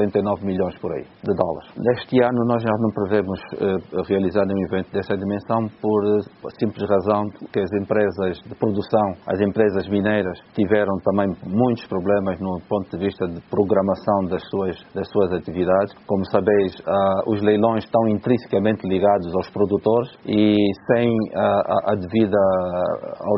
79 0.00 0.46
milhões 0.46 0.74
por 0.80 0.90
aí 0.96 1.04
de 1.04 1.34
dólares. 1.36 1.76
Neste 1.76 2.16
ano 2.24 2.40
nós 2.48 2.62
já 2.62 2.72
não 2.80 2.90
prevemos 2.90 3.38
uh, 3.60 4.02
realizar 4.08 4.46
nenhum 4.46 4.64
evento 4.72 4.90
dessa 4.92 5.14
dimensão 5.14 5.68
por 5.76 6.00
uh, 6.08 6.50
simples 6.58 6.88
razão 6.88 7.28
que 7.52 7.60
as 7.60 7.70
empresas 7.76 8.40
de 8.48 8.54
produção, 8.56 9.12
as 9.28 9.40
empresas 9.42 9.86
mineiras 9.88 10.40
tiveram 10.56 10.96
também 11.04 11.28
muitos 11.44 11.81
muitos 11.82 11.86
problemas 11.88 12.38
no 12.40 12.58
ponto 12.68 12.90
de 12.90 13.04
vista 13.04 13.26
de 13.26 13.40
programação 13.48 14.24
das 14.28 14.42
suas, 14.48 14.76
das 14.94 15.08
suas 15.08 15.32
atividades. 15.32 15.92
Como 16.06 16.24
sabeis, 16.26 16.74
uh, 16.80 17.32
os 17.32 17.42
leilões 17.42 17.84
estão 17.84 18.08
intrinsecamente 18.08 18.86
ligados 18.86 19.34
aos 19.34 19.48
produtores 19.50 20.10
e 20.26 20.56
sem 20.86 21.08
uh, 21.08 21.38
a, 21.38 21.92
a, 21.92 21.94
devida 21.94 22.38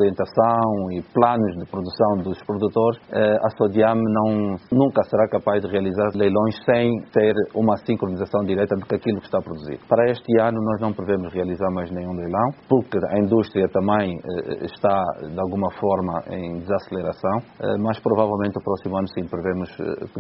orientação 0.00 0.92
e 0.92 1.02
planos 1.12 1.54
de 1.58 1.70
produção 1.70 2.22
dos 2.22 2.38
produtores, 2.44 2.98
uh, 3.08 3.46
a 3.46 3.50
Sodiam 3.56 3.94
não, 3.94 4.56
nunca 4.72 5.02
será 5.04 5.28
capaz 5.28 5.62
de 5.62 5.68
realizar 5.70 6.10
leilões 6.14 6.54
sem 6.64 6.90
ter 7.12 7.34
uma 7.54 7.76
sincronização 7.78 8.44
direta 8.44 8.76
do 8.76 8.86
que 8.86 8.96
aquilo 8.96 9.18
que 9.18 9.26
está 9.26 9.40
produzido. 9.40 9.80
Para 9.88 10.10
este 10.10 10.40
ano 10.40 10.58
nós 10.60 10.80
não 10.80 10.92
prevemos 10.92 11.32
realizar 11.32 11.70
mais 11.72 11.90
nenhum 11.90 12.12
leilão, 12.12 12.50
porque 12.68 12.98
a 13.10 13.18
indústria 13.18 13.68
também 13.68 14.16
está 14.62 15.02
de 15.22 15.40
alguma 15.40 15.70
forma 15.78 16.22
em 16.30 16.58
desaceleração, 16.58 17.38
mas 17.80 17.98
provavelmente 18.00 18.23
o 18.24 18.62
próximo 18.62 18.96
ano 18.98 19.08
sim 19.08 19.26
prevemos 19.26 19.68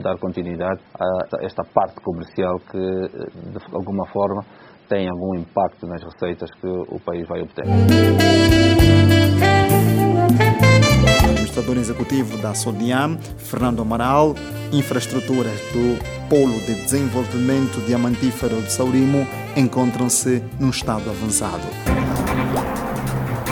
dar 0.02 0.18
continuidade 0.18 0.80
a 0.98 1.44
esta 1.44 1.62
parte 1.64 2.00
comercial 2.00 2.58
que 2.70 2.78
de 2.78 3.58
alguma 3.74 4.06
forma 4.12 4.42
tem 4.88 5.08
algum 5.08 5.36
impacto 5.36 5.86
nas 5.86 6.02
receitas 6.02 6.50
que 6.60 6.66
o 6.66 7.00
país 7.00 7.26
vai 7.26 7.40
obter. 7.40 7.64
O 11.24 11.30
administrador 11.30 11.76
executivo 11.76 12.36
da 12.38 12.54
Sodiam, 12.54 13.18
Fernando 13.38 13.82
Amaral, 13.82 14.34
infraestruturas 14.72 15.60
do 15.72 15.98
Polo 16.28 16.58
de 16.60 16.74
Desenvolvimento 16.82 17.80
Diamantífero 17.86 18.60
de 18.62 18.72
Saurimo 18.72 19.26
encontram-se 19.56 20.42
num 20.60 20.70
estado 20.70 21.08
avançado. 21.10 21.62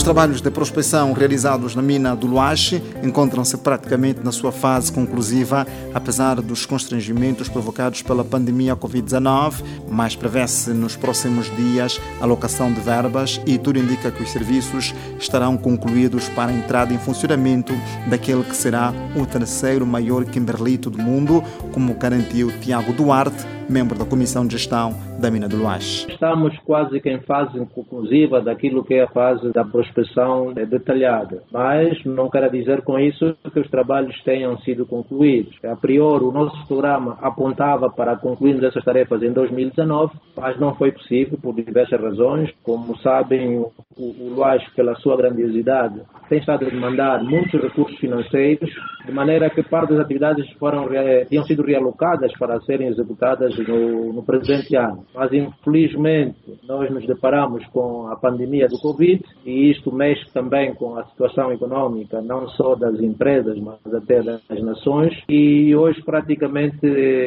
Os 0.00 0.04
trabalhos 0.04 0.40
de 0.40 0.50
prospecção 0.50 1.12
realizados 1.12 1.74
na 1.74 1.82
mina 1.82 2.16
do 2.16 2.26
Luache 2.26 2.82
encontram-se 3.02 3.58
praticamente 3.58 4.20
na 4.24 4.32
sua 4.32 4.50
fase 4.50 4.90
conclusiva, 4.90 5.66
apesar 5.92 6.40
dos 6.40 6.64
constrangimentos 6.64 7.50
provocados 7.50 8.00
pela 8.00 8.24
pandemia 8.24 8.74
Covid-19, 8.74 9.62
mas 9.90 10.16
prevê-se 10.16 10.70
nos 10.70 10.96
próximos 10.96 11.54
dias 11.54 12.00
alocação 12.18 12.72
de 12.72 12.80
verbas 12.80 13.42
e 13.44 13.58
tudo 13.58 13.78
indica 13.78 14.10
que 14.10 14.22
os 14.22 14.30
serviços 14.30 14.94
estarão 15.18 15.58
concluídos 15.58 16.30
para 16.30 16.50
a 16.50 16.54
entrada 16.54 16.94
em 16.94 16.98
funcionamento 16.98 17.74
daquele 18.08 18.42
que 18.42 18.56
será 18.56 18.94
o 19.14 19.26
terceiro 19.26 19.86
maior 19.86 20.24
Kimberlito 20.24 20.88
do 20.88 20.96
mundo, 20.96 21.44
como 21.72 21.92
garantiu 21.92 22.50
Tiago 22.62 22.94
Duarte, 22.94 23.46
membro 23.70 23.96
da 23.96 24.04
Comissão 24.04 24.44
de 24.44 24.52
Gestão 24.52 24.92
da 25.20 25.30
Mina 25.30 25.48
do 25.48 25.56
Luache. 25.56 26.06
Estamos 26.10 26.58
quase 26.64 27.00
que 27.00 27.08
em 27.08 27.20
fase 27.20 27.58
conclusiva 27.66 28.40
daquilo 28.40 28.82
que 28.82 28.94
é 28.94 29.02
a 29.02 29.08
fase 29.08 29.52
da 29.52 29.64
prospecção 29.64 30.52
detalhada, 30.52 31.42
mas 31.52 32.04
não 32.04 32.28
quero 32.28 32.50
dizer 32.50 32.82
com 32.82 32.98
isso 32.98 33.36
que 33.52 33.60
os 33.60 33.70
trabalhos 33.70 34.20
tenham 34.24 34.58
sido 34.58 34.84
concluídos. 34.84 35.56
A 35.64 35.76
priori, 35.76 36.24
o 36.24 36.32
nosso 36.32 36.66
programa 36.66 37.16
apontava 37.20 37.88
para 37.90 38.16
concluirmos 38.16 38.64
essas 38.64 38.84
tarefas 38.84 39.22
em 39.22 39.32
2019, 39.32 40.14
mas 40.36 40.58
não 40.58 40.74
foi 40.74 40.90
possível 40.90 41.38
por 41.40 41.54
diversas 41.54 42.00
razões. 42.00 42.50
Como 42.62 42.96
sabem, 42.98 43.58
o, 43.58 43.72
o 43.96 44.32
Luache, 44.34 44.68
pela 44.74 44.96
sua 44.96 45.16
grandiosidade, 45.16 46.00
tem 46.28 46.38
estado 46.38 46.66
a 46.66 46.70
demandar 46.70 47.22
muitos 47.22 47.60
recursos 47.60 47.98
financeiros, 47.98 48.70
de 49.04 49.12
maneira 49.12 49.50
que 49.50 49.62
parte 49.62 49.90
das 49.90 50.00
atividades 50.00 50.48
foram, 50.58 50.88
tinham 51.28 51.44
sido 51.44 51.62
realocadas 51.62 52.32
para 52.38 52.60
serem 52.62 52.88
executadas 52.88 53.59
no, 53.66 54.12
no 54.12 54.22
presente 54.22 54.76
ano. 54.76 55.04
Mas, 55.14 55.32
infelizmente, 55.32 56.36
nós 56.66 56.90
nos 56.90 57.06
deparamos 57.06 57.64
com 57.66 58.08
a 58.08 58.16
pandemia 58.16 58.66
do 58.68 58.78
Covid 58.78 59.22
e 59.44 59.70
isto 59.70 59.92
mexe 59.92 60.30
também 60.32 60.74
com 60.74 60.96
a 60.96 61.04
situação 61.04 61.52
econômica, 61.52 62.20
não 62.20 62.48
só 62.50 62.74
das 62.74 63.00
empresas, 63.00 63.58
mas 63.58 63.94
até 63.94 64.22
das 64.22 64.62
nações. 64.62 65.14
E 65.28 65.74
hoje, 65.74 66.02
praticamente, 66.02 66.80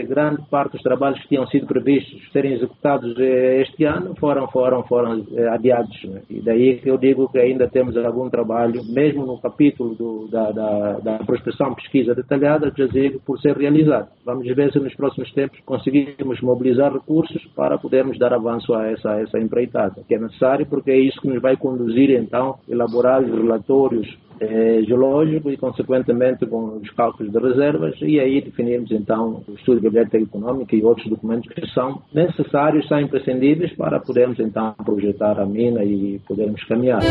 grande 0.07 0.41
parte 0.49 0.73
dos 0.73 0.81
trabalhos 0.81 1.19
que 1.21 1.29
tinham 1.29 1.47
sido 1.47 1.65
previstos 1.65 2.21
serem 2.31 2.53
executados 2.53 3.15
este 3.17 3.85
ano 3.85 4.15
foram, 4.19 4.47
foram, 4.47 4.83
foram 4.83 5.25
adiados. 5.51 5.95
E 6.29 6.41
daí 6.41 6.77
que 6.77 6.89
eu 6.89 6.97
digo 6.97 7.29
que 7.29 7.39
ainda 7.39 7.67
temos 7.67 7.95
algum 7.97 8.29
trabalho, 8.29 8.81
mesmo 8.89 9.25
no 9.25 9.39
capítulo 9.39 9.95
do, 9.95 10.27
da, 10.29 10.51
da, 10.51 10.99
da 10.99 11.17
prospecção 11.19 11.73
pesquisa 11.73 12.15
detalhada, 12.15 12.71
já 12.75 12.85
digo, 12.85 13.19
por 13.25 13.39
ser 13.39 13.57
realizado. 13.57 14.09
Vamos 14.25 14.47
ver 14.47 14.71
se 14.71 14.79
nos 14.79 14.93
próximos 14.95 15.31
tempos 15.33 15.59
conseguimos 15.65 16.15
conseguimos 16.23 16.41
mobilizar 16.41 16.91
recursos 16.93 17.43
para 17.55 17.77
podermos 17.77 18.17
dar 18.17 18.33
avanço 18.33 18.73
a 18.73 18.87
essa, 18.87 19.11
a 19.11 19.21
essa 19.21 19.39
empreitada, 19.39 20.01
que 20.07 20.15
é 20.15 20.19
necessário 20.19 20.65
porque 20.65 20.91
é 20.91 20.97
isso 20.97 21.19
que 21.21 21.27
nos 21.27 21.41
vai 21.41 21.55
conduzir 21.57 22.09
então 22.11 22.55
a 22.67 22.71
elaborar 22.71 23.21
os 23.21 23.29
relatórios 23.29 24.07
eh, 24.39 24.81
geológicos 24.85 25.53
e 25.53 25.57
consequentemente 25.57 26.45
com 26.45 26.77
os 26.77 26.89
cálculos 26.91 27.31
de 27.31 27.39
reservas 27.39 27.95
e 28.01 28.19
aí 28.19 28.41
definirmos 28.41 28.91
então 28.91 29.43
o 29.47 29.53
estudo 29.53 29.77
de 29.77 29.83
biblioteca 29.83 30.23
econômica 30.23 30.75
e 30.75 30.83
outros 30.83 31.07
documentos 31.09 31.51
que 31.53 31.67
são 31.67 32.01
necessários, 32.13 32.87
são 32.87 32.99
imprescindíveis 32.99 33.73
para 33.75 33.99
podermos 33.99 34.39
então 34.39 34.73
projetar 34.83 35.39
a 35.39 35.45
mina 35.45 35.83
e 35.83 36.19
podermos 36.27 36.63
caminhar. 36.63 37.01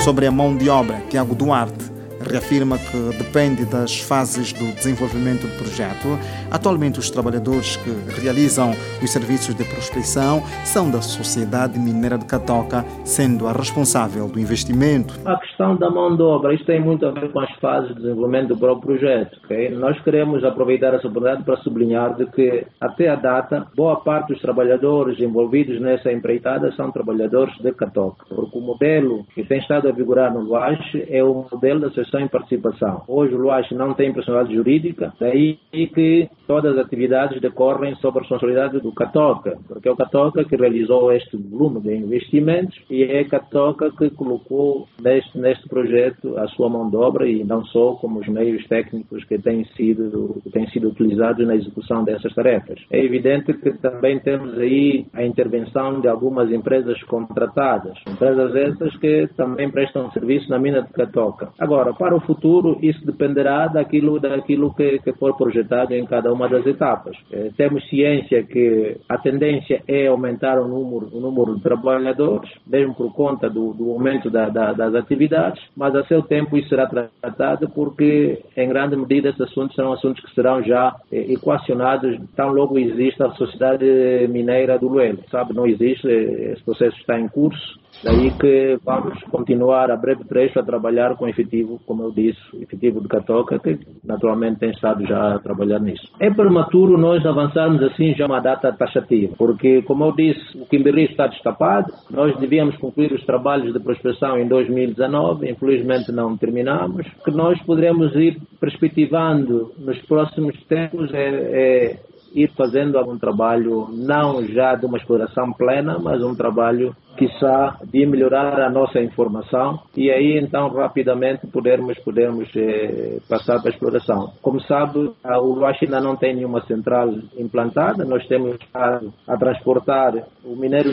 Sobre 0.00 0.26
a 0.26 0.30
mão 0.30 0.56
de 0.56 0.68
obra, 0.68 0.96
Tiago 1.08 1.34
Duarte 1.34 1.99
reafirma 2.20 2.78
que 2.78 3.16
depende 3.16 3.64
das 3.64 4.00
fases 4.00 4.52
do 4.52 4.72
desenvolvimento 4.74 5.46
do 5.46 5.56
projeto. 5.56 6.18
Atualmente, 6.50 6.98
os 6.98 7.10
trabalhadores 7.10 7.76
que 7.76 7.90
realizam 8.20 8.72
os 9.02 9.10
serviços 9.10 9.54
de 9.54 9.64
prospecção 9.64 10.42
são 10.64 10.90
da 10.90 11.00
Sociedade 11.00 11.78
Mineira 11.78 12.18
de 12.18 12.26
Catoca, 12.26 12.84
sendo 13.04 13.46
a 13.46 13.52
responsável 13.52 14.28
do 14.28 14.38
investimento. 14.38 15.14
A 15.24 15.36
questão 15.36 15.76
da 15.76 15.90
mão 15.90 16.14
de 16.14 16.22
obra, 16.22 16.54
isto 16.54 16.66
tem 16.66 16.80
muito 16.80 17.06
a 17.06 17.10
ver 17.10 17.30
com 17.32 17.40
as 17.40 17.50
fases 17.56 17.94
de 17.94 18.02
desenvolvimento 18.02 18.48
do 18.48 18.56
próprio 18.56 18.96
projeto. 18.98 19.38
Okay? 19.44 19.70
Nós 19.70 19.98
queremos 20.02 20.44
aproveitar 20.44 20.94
essa 20.94 21.08
oportunidade 21.08 21.44
para 21.44 21.56
sublinhar 21.58 22.16
de 22.16 22.26
que, 22.26 22.66
até 22.80 23.08
a 23.08 23.16
data, 23.16 23.66
boa 23.74 23.96
parte 23.96 24.32
dos 24.32 24.42
trabalhadores 24.42 25.18
envolvidos 25.20 25.80
nessa 25.80 26.12
empreitada 26.12 26.72
são 26.72 26.90
trabalhadores 26.90 27.56
de 27.58 27.72
Catoca, 27.72 28.26
porque 28.28 28.58
o 28.58 28.60
modelo 28.60 29.24
que 29.34 29.44
tem 29.44 29.58
estado 29.58 29.88
a 29.88 29.92
vigorar 29.92 30.32
no 30.32 30.40
Luache 30.40 31.06
é 31.08 31.22
o 31.22 31.46
modelo 31.50 31.80
da 31.80 31.86
associação 31.88 32.09
em 32.18 32.28
participação. 32.28 33.02
Hoje 33.06 33.34
o 33.34 33.38
Luache 33.38 33.74
não 33.74 33.94
tem 33.94 34.12
personalidade 34.12 34.54
jurídica, 34.54 35.12
daí 35.20 35.58
que 35.72 36.28
todas 36.46 36.76
as 36.76 36.86
atividades 36.86 37.40
decorrem 37.40 37.94
sob 37.96 38.18
a 38.18 38.20
responsabilidade 38.22 38.80
do 38.80 38.92
Catoca, 38.92 39.58
porque 39.68 39.88
é 39.88 39.92
o 39.92 39.96
Catoca 39.96 40.44
que 40.44 40.56
realizou 40.56 41.12
este 41.12 41.36
volume 41.36 41.80
de 41.80 41.94
investimentos 41.94 42.80
e 42.90 43.02
é 43.02 43.24
Catoca 43.24 43.90
que 43.90 44.10
colocou 44.10 44.88
neste, 45.00 45.38
neste 45.38 45.68
projeto 45.68 46.36
a 46.38 46.46
sua 46.48 46.68
mão 46.68 46.88
de 46.88 46.96
obra 46.96 47.28
e 47.28 47.44
não 47.44 47.64
só 47.66 47.92
como 47.94 48.20
os 48.20 48.28
meios 48.28 48.66
técnicos 48.66 49.24
que 49.24 49.38
têm 49.38 49.64
sido, 49.76 50.40
que 50.42 50.50
têm 50.50 50.68
sido 50.70 50.88
utilizados 50.88 51.46
na 51.46 51.54
execução 51.54 52.04
dessas 52.04 52.34
tarefas. 52.34 52.80
É 52.90 53.02
evidente 53.04 53.52
que 53.54 53.72
também 53.78 54.18
temos 54.20 54.58
aí 54.58 55.06
a 55.12 55.24
intervenção 55.24 56.00
de 56.00 56.08
algumas 56.08 56.50
empresas 56.50 57.00
contratadas, 57.04 57.98
empresas 58.08 58.54
essas 58.54 58.96
que 58.96 59.28
também 59.36 59.70
prestam 59.70 60.10
serviço 60.12 60.48
na 60.50 60.58
mina 60.58 60.82
de 60.82 60.92
Catoca. 60.92 61.50
Agora, 61.58 61.94
para 62.00 62.16
o 62.16 62.20
futuro, 62.20 62.78
isso 62.80 63.04
dependerá 63.04 63.66
daquilo, 63.66 64.18
daquilo 64.18 64.72
que, 64.74 65.00
que 65.00 65.12
for 65.12 65.36
projetado 65.36 65.94
em 65.94 66.06
cada 66.06 66.32
uma 66.32 66.48
das 66.48 66.64
etapas. 66.66 67.14
Eh, 67.30 67.50
temos 67.58 67.86
ciência 67.90 68.42
que 68.42 68.96
a 69.06 69.18
tendência 69.18 69.82
é 69.86 70.06
aumentar 70.06 70.58
o 70.58 70.66
número, 70.66 71.14
o 71.14 71.20
número 71.20 71.56
de 71.56 71.62
trabalhadores, 71.62 72.50
mesmo 72.66 72.94
por 72.94 73.12
conta 73.12 73.50
do, 73.50 73.74
do 73.74 73.90
aumento 73.90 74.30
da, 74.30 74.48
da, 74.48 74.72
das 74.72 74.94
atividades, 74.94 75.62
mas 75.76 75.94
a 75.94 76.02
seu 76.06 76.22
tempo 76.22 76.56
isso 76.56 76.70
será 76.70 76.86
tratado 76.86 77.68
porque, 77.68 78.42
em 78.56 78.68
grande 78.70 78.96
medida, 78.96 79.28
esses 79.28 79.42
assuntos 79.42 79.76
serão 79.76 79.92
assuntos 79.92 80.24
que 80.24 80.34
serão 80.34 80.62
já 80.62 80.96
eh, 81.12 81.34
equacionados 81.34 82.18
tão 82.34 82.48
logo 82.48 82.78
existe 82.78 83.22
a 83.22 83.30
Sociedade 83.32 83.84
Mineira 84.30 84.78
do 84.78 84.88
Luelo. 84.88 85.18
Sabe, 85.30 85.52
não 85.52 85.66
existe, 85.66 86.08
esse 86.08 86.64
processo 86.64 86.96
está 86.96 87.20
em 87.20 87.28
curso 87.28 87.78
Daí 88.02 88.30
que 88.30 88.78
vamos 88.82 89.22
continuar 89.24 89.90
a 89.90 89.96
breve 89.96 90.24
trecho 90.24 90.58
a 90.58 90.62
trabalhar 90.62 91.16
com 91.16 91.28
efetivo, 91.28 91.78
como 91.86 92.04
eu 92.04 92.10
disse, 92.10 92.40
efetivo 92.60 93.00
de 93.00 93.08
Catoca, 93.08 93.58
que 93.58 93.78
naturalmente 94.02 94.60
tem 94.60 94.70
estado 94.70 95.06
já 95.06 95.34
a 95.34 95.38
trabalhar 95.38 95.78
nisso. 95.80 96.10
É 96.18 96.30
prematuro 96.30 96.96
nós 96.96 97.24
avançarmos 97.26 97.82
assim 97.82 98.14
já 98.14 98.26
uma 98.26 98.40
data 98.40 98.72
taxativa, 98.72 99.34
porque, 99.36 99.82
como 99.82 100.04
eu 100.04 100.12
disse, 100.12 100.56
o 100.56 100.64
Quimbiri 100.66 101.04
está 101.04 101.26
destapado, 101.26 101.92
nós 102.10 102.34
devíamos 102.38 102.76
concluir 102.78 103.12
os 103.12 103.24
trabalhos 103.24 103.72
de 103.72 103.80
prospecção 103.80 104.38
em 104.38 104.48
2019, 104.48 105.50
infelizmente 105.50 106.10
não 106.10 106.36
terminamos. 106.36 107.06
O 107.20 107.24
que 107.24 107.30
nós 107.30 107.60
poderemos 107.62 108.14
ir 108.14 108.40
perspectivando 108.58 109.72
nos 109.78 109.98
próximos 110.06 110.56
tempos 110.64 111.12
é, 111.12 111.18
é 111.18 112.10
ir 112.34 112.50
fazendo 112.56 112.96
algum 112.96 113.18
trabalho, 113.18 113.88
não 113.92 114.44
já 114.46 114.74
de 114.74 114.86
uma 114.86 114.98
exploração 114.98 115.52
plena, 115.52 115.98
mas 115.98 116.22
um 116.22 116.34
trabalho, 116.34 116.94
quiçá, 117.20 117.76
de 117.84 118.06
melhorar 118.06 118.58
a 118.58 118.70
nossa 118.70 118.98
informação 118.98 119.78
e 119.94 120.10
aí 120.10 120.38
então 120.38 120.68
rapidamente 120.70 121.46
podermos, 121.46 121.98
podermos 121.98 122.48
eh, 122.56 123.18
passar 123.28 123.60
para 123.60 123.70
a 123.70 123.74
exploração. 123.74 124.32
Como 124.40 124.58
sabe, 124.62 124.98
o 124.98 125.54
Luache 125.54 125.84
ainda 125.84 126.00
não 126.00 126.16
tem 126.16 126.34
nenhuma 126.34 126.62
central 126.62 127.10
implantada, 127.36 128.06
nós 128.06 128.26
temos 128.26 128.56
a, 128.72 129.00
a 129.28 129.36
transportar 129.36 130.14
o 130.42 130.56
minério 130.56 130.92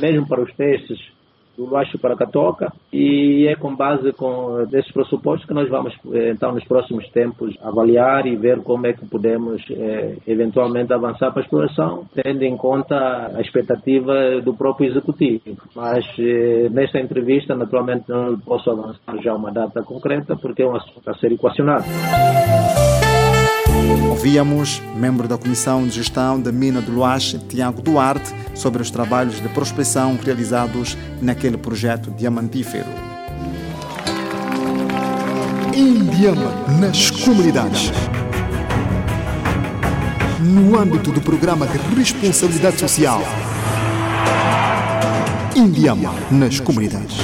mesmo 0.00 0.26
para 0.26 0.40
os 0.40 0.50
testes 0.54 1.13
do 1.56 1.66
Luacho 1.66 1.98
para 1.98 2.16
Catoca 2.16 2.72
e 2.92 3.46
é 3.48 3.56
com 3.56 3.74
base 3.74 4.12
com 4.12 4.64
desses 4.66 4.92
pressupostos 4.92 5.46
que 5.46 5.54
nós 5.54 5.68
vamos 5.68 5.94
eh, 6.12 6.30
então 6.30 6.52
nos 6.52 6.64
próximos 6.64 7.08
tempos 7.10 7.56
avaliar 7.62 8.26
e 8.26 8.36
ver 8.36 8.60
como 8.60 8.86
é 8.86 8.92
que 8.92 9.06
podemos 9.06 9.62
eh, 9.70 10.16
eventualmente 10.26 10.92
avançar 10.92 11.30
para 11.30 11.42
a 11.42 11.44
exploração, 11.44 12.06
tendo 12.14 12.42
em 12.42 12.56
conta 12.56 13.30
a 13.34 13.40
expectativa 13.40 14.40
do 14.40 14.54
próprio 14.54 14.90
executivo. 14.90 15.42
Mas 15.74 16.04
eh, 16.18 16.68
nesta 16.70 16.98
entrevista, 17.00 17.54
naturalmente, 17.54 18.04
não 18.08 18.38
posso 18.38 18.70
avançar 18.70 19.16
já 19.22 19.34
uma 19.34 19.52
data 19.52 19.82
concreta 19.82 20.36
porque 20.36 20.62
é 20.62 20.66
um 20.66 20.76
assunto 20.76 21.08
a 21.08 21.14
ser 21.14 21.32
equacionado. 21.32 21.84
Ouvíamos 24.08 24.80
membro 24.96 25.28
da 25.28 25.36
Comissão 25.36 25.86
de 25.86 25.90
Gestão 25.90 26.40
da 26.40 26.50
Mina 26.50 26.80
do 26.80 26.90
Luache, 26.90 27.38
Tiago 27.38 27.82
Duarte, 27.82 28.34
sobre 28.54 28.80
os 28.80 28.90
trabalhos 28.90 29.40
de 29.40 29.48
prospecção 29.48 30.18
realizados 30.22 30.96
naquele 31.20 31.58
projeto 31.58 32.10
diamantífero. 32.10 32.88
Indiama 35.74 36.52
nas 36.80 37.10
comunidades. 37.10 37.92
No 40.40 40.78
âmbito 40.78 41.10
do 41.10 41.20
programa 41.20 41.66
de 41.66 41.78
responsabilidade 41.94 42.78
social. 42.78 43.20
Indiama 45.54 46.14
nas 46.30 46.60
comunidades. 46.60 47.16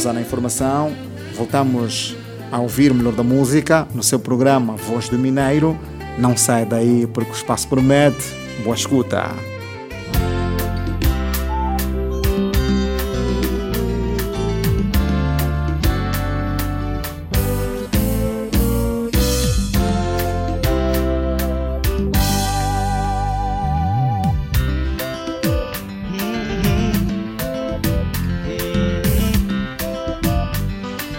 Pausa 0.00 0.14
na 0.14 0.22
informação. 0.22 0.96
Voltamos 1.34 2.16
a 2.50 2.58
ouvir 2.58 2.94
melhor 2.94 3.12
da 3.12 3.22
música 3.22 3.86
no 3.94 4.02
seu 4.02 4.18
programa 4.18 4.74
Voz 4.74 5.10
do 5.10 5.18
Mineiro. 5.18 5.78
Não 6.16 6.34
sai 6.38 6.64
daí 6.64 7.06
porque 7.06 7.30
o 7.30 7.34
espaço 7.34 7.68
promete. 7.68 8.24
Boa 8.64 8.74
escuta. 8.74 9.28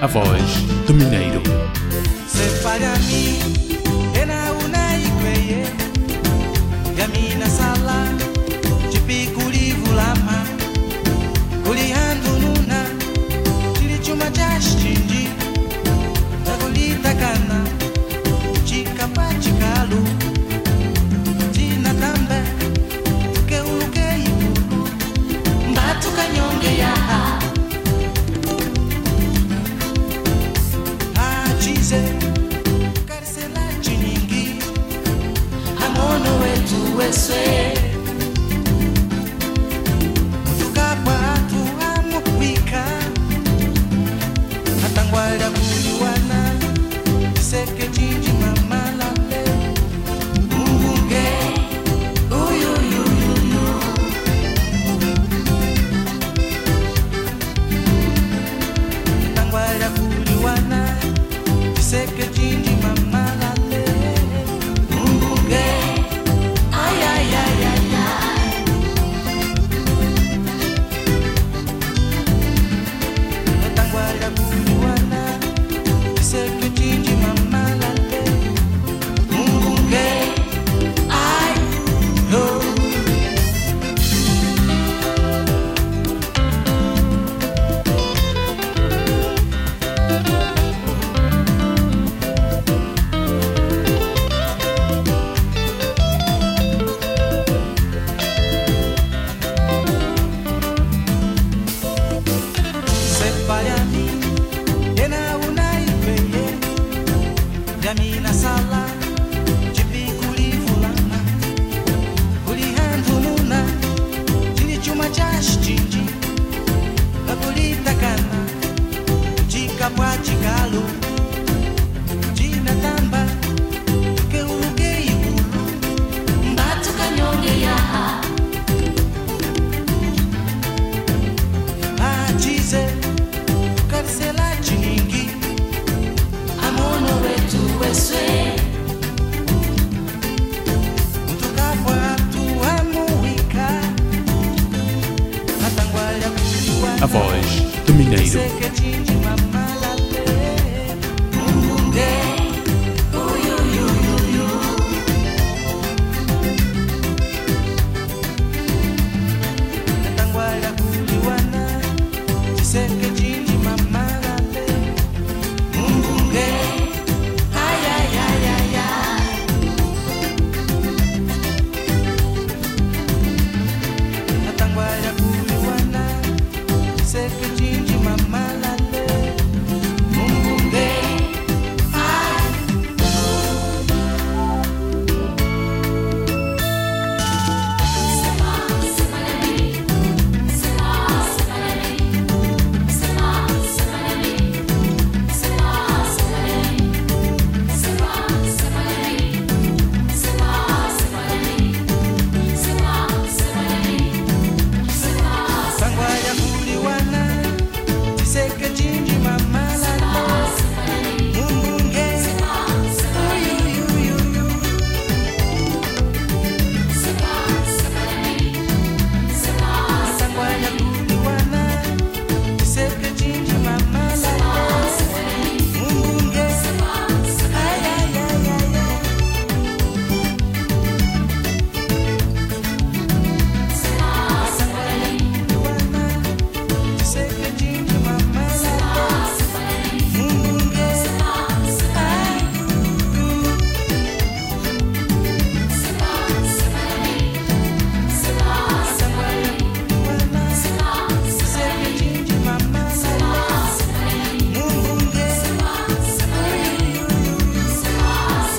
A 0.02 0.08
voz 0.08 0.64
do 0.88 0.96
Mineiro. 0.96 1.31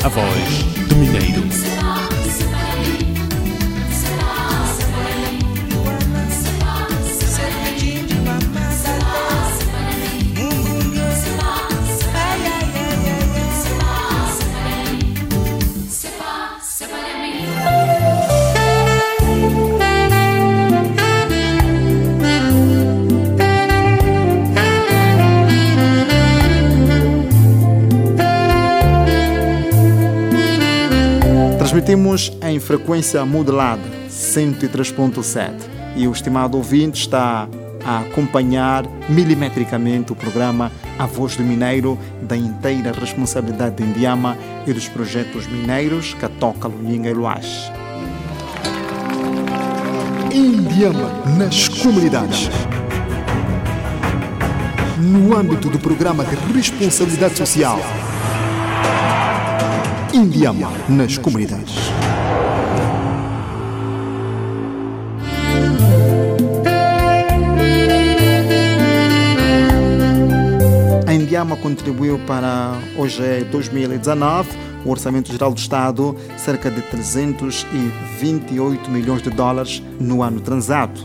A 0.05 0.09
voz 0.09 0.63
do 0.89 0.97
Mineiro. 0.97 1.72
Transmitimos 31.93 32.33
em 32.43 32.59
frequência 32.59 33.23
modulada 33.27 33.83
103.7 34.09 35.53
e 35.95 36.09
o 36.09 36.13
estimado 36.13 36.57
ouvinte 36.57 37.03
está 37.03 37.47
a 37.85 37.99
acompanhar 38.01 38.87
milimetricamente 39.11 40.11
o 40.11 40.17
programa 40.17 40.73
A 40.99 41.05
Voz 41.05 41.37
do 41.37 41.43
Mineiro, 41.43 41.99
da 42.23 42.35
inteira 42.35 42.93
responsabilidade 42.99 43.77
de 43.77 43.83
Indiama 43.83 44.39
e 44.67 44.73
dos 44.73 44.89
projetos 44.89 45.47
mineiros 45.47 46.15
que 46.15 46.27
toca 46.41 46.67
Lunhinga 46.67 47.11
e 47.11 47.13
Luás. 47.13 47.71
Indiama 50.33 51.11
nas 51.37 51.69
comunidades. 51.69 52.49
No 54.97 55.37
âmbito 55.37 55.69
do 55.69 55.79
programa 55.79 56.25
de 56.25 56.37
responsabilidade 56.55 57.37
social. 57.37 57.79
Indiama 60.15 60.71
nas 60.91 61.17
comunidades. 61.17 61.75
A 71.07 71.15
Indiama 71.15 71.57
contribuiu 71.57 72.19
para 72.27 72.79
hoje 72.99 73.23
é 73.23 73.45
2019 73.45 74.51
o 74.85 74.91
Orçamento 74.91 75.33
Geral 75.33 75.55
do 75.55 75.59
Estado 75.59 76.15
cerca 76.37 76.71
de 76.71 76.83
328 76.83 78.91
milhões 78.91 79.23
de 79.23 79.31
dólares 79.31 79.83
no 79.99 80.23
ano 80.23 80.41
transado. 80.41 81.01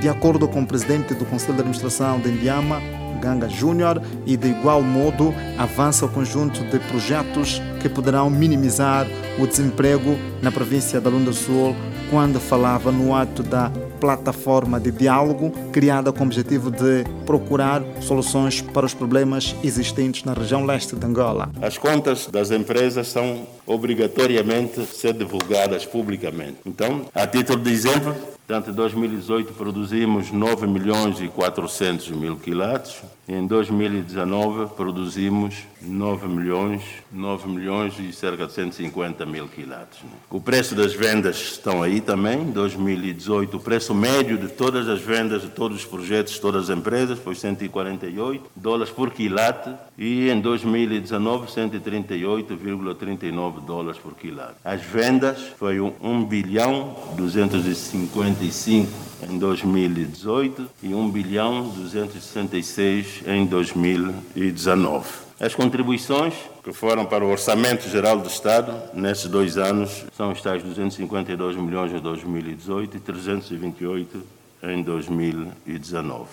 De 0.00 0.08
acordo 0.08 0.46
com 0.46 0.62
o 0.62 0.66
presidente 0.66 1.14
do 1.14 1.24
Conselho 1.24 1.54
de 1.54 1.60
Administração 1.60 2.20
da 2.20 2.28
Indiama, 2.28 2.80
Ganga 3.22 3.48
Júnior, 3.48 4.02
e 4.26 4.36
de 4.36 4.48
igual 4.48 4.82
modo 4.82 5.32
avança 5.56 6.04
o 6.04 6.08
conjunto 6.08 6.64
de 6.64 6.78
projetos 6.80 7.62
que 7.80 7.88
poderão 7.88 8.28
minimizar 8.28 9.06
o 9.38 9.46
desemprego 9.46 10.18
na 10.42 10.50
província 10.50 11.00
da 11.00 11.08
Lunda 11.08 11.32
Sul 11.32 11.74
quando 12.10 12.40
falava 12.40 12.90
no 12.90 13.14
ato 13.14 13.42
da 13.42 13.70
plataforma 14.00 14.80
de 14.80 14.90
diálogo 14.90 15.50
criada 15.72 16.12
com 16.12 16.24
o 16.24 16.26
objetivo 16.26 16.70
de 16.70 17.04
procurar 17.24 17.82
soluções 18.00 18.60
para 18.60 18.84
os 18.84 18.92
problemas 18.92 19.54
existentes 19.62 20.24
na 20.24 20.34
região 20.34 20.66
leste 20.66 20.96
de 20.96 21.06
Angola. 21.06 21.50
As 21.62 21.78
contas 21.78 22.26
das 22.26 22.50
empresas 22.50 23.08
são 23.08 23.46
obrigatoriamente 23.64 24.84
ser 24.86 25.14
divulgadas 25.14 25.86
publicamente. 25.86 26.56
Então, 26.66 27.06
a 27.14 27.26
título 27.26 27.62
de 27.62 27.70
exemplo, 27.70 28.14
Portanto, 28.52 28.70
em 28.70 28.74
2018 28.74 29.54
produzimos 29.54 30.30
9 30.30 30.66
milhões 30.66 31.18
e 31.22 31.28
400 31.28 32.10
mil 32.10 32.36
quilates. 32.36 33.00
Em 33.26 33.46
2019 33.46 34.74
produzimos 34.74 35.54
9 35.80 36.28
milhões, 36.28 36.82
9 37.10 37.48
milhões 37.48 37.98
e 37.98 38.12
cerca 38.12 38.46
de 38.46 38.52
150 38.52 39.24
mil 39.24 39.48
quilates. 39.48 40.00
O 40.28 40.38
preço 40.38 40.74
das 40.74 40.92
vendas 40.92 41.36
estão 41.36 41.82
aí 41.82 41.98
também. 42.00 42.42
Em 42.42 42.50
2018 42.50 43.56
o 43.56 43.60
preço 43.60 43.94
médio 43.94 44.36
de 44.36 44.48
todas 44.48 44.86
as 44.86 45.00
vendas 45.00 45.40
de 45.42 45.48
todos 45.48 45.78
os 45.78 45.86
projetos, 45.86 46.38
todas 46.38 46.68
as 46.68 46.76
empresas, 46.76 47.18
foi 47.18 47.34
148 47.34 48.50
dólares 48.54 48.92
por 48.92 49.10
quilate 49.10 49.70
e 49.96 50.28
em 50.28 50.38
2019 50.40 51.46
138,39 51.46 53.64
dólares 53.64 53.98
por 53.98 54.14
quilate. 54.14 54.56
As 54.62 54.82
vendas 54.82 55.38
foi 55.58 55.80
1 55.80 56.24
bilhão 56.26 56.94
255 58.42 58.90
em 59.30 59.38
2018 59.38 60.68
e 60.82 60.94
1 60.94 61.10
bilhão 61.10 61.68
266 61.68 63.22
em 63.26 63.46
2019. 63.46 65.08
As 65.38 65.54
contribuições 65.54 66.34
que 66.62 66.72
foram 66.72 67.04
para 67.04 67.24
o 67.24 67.30
Orçamento 67.30 67.88
Geral 67.88 68.18
do 68.18 68.28
Estado 68.28 68.74
nesses 68.94 69.26
dois 69.26 69.56
anos 69.56 70.04
são 70.16 70.32
os 70.32 70.40
tais 70.40 70.62
252 70.62 71.56
milhões 71.56 71.92
em 71.92 72.00
2018 72.00 72.96
e 72.96 73.00
328 73.00 74.22
em 74.64 74.82
2019. 74.82 76.28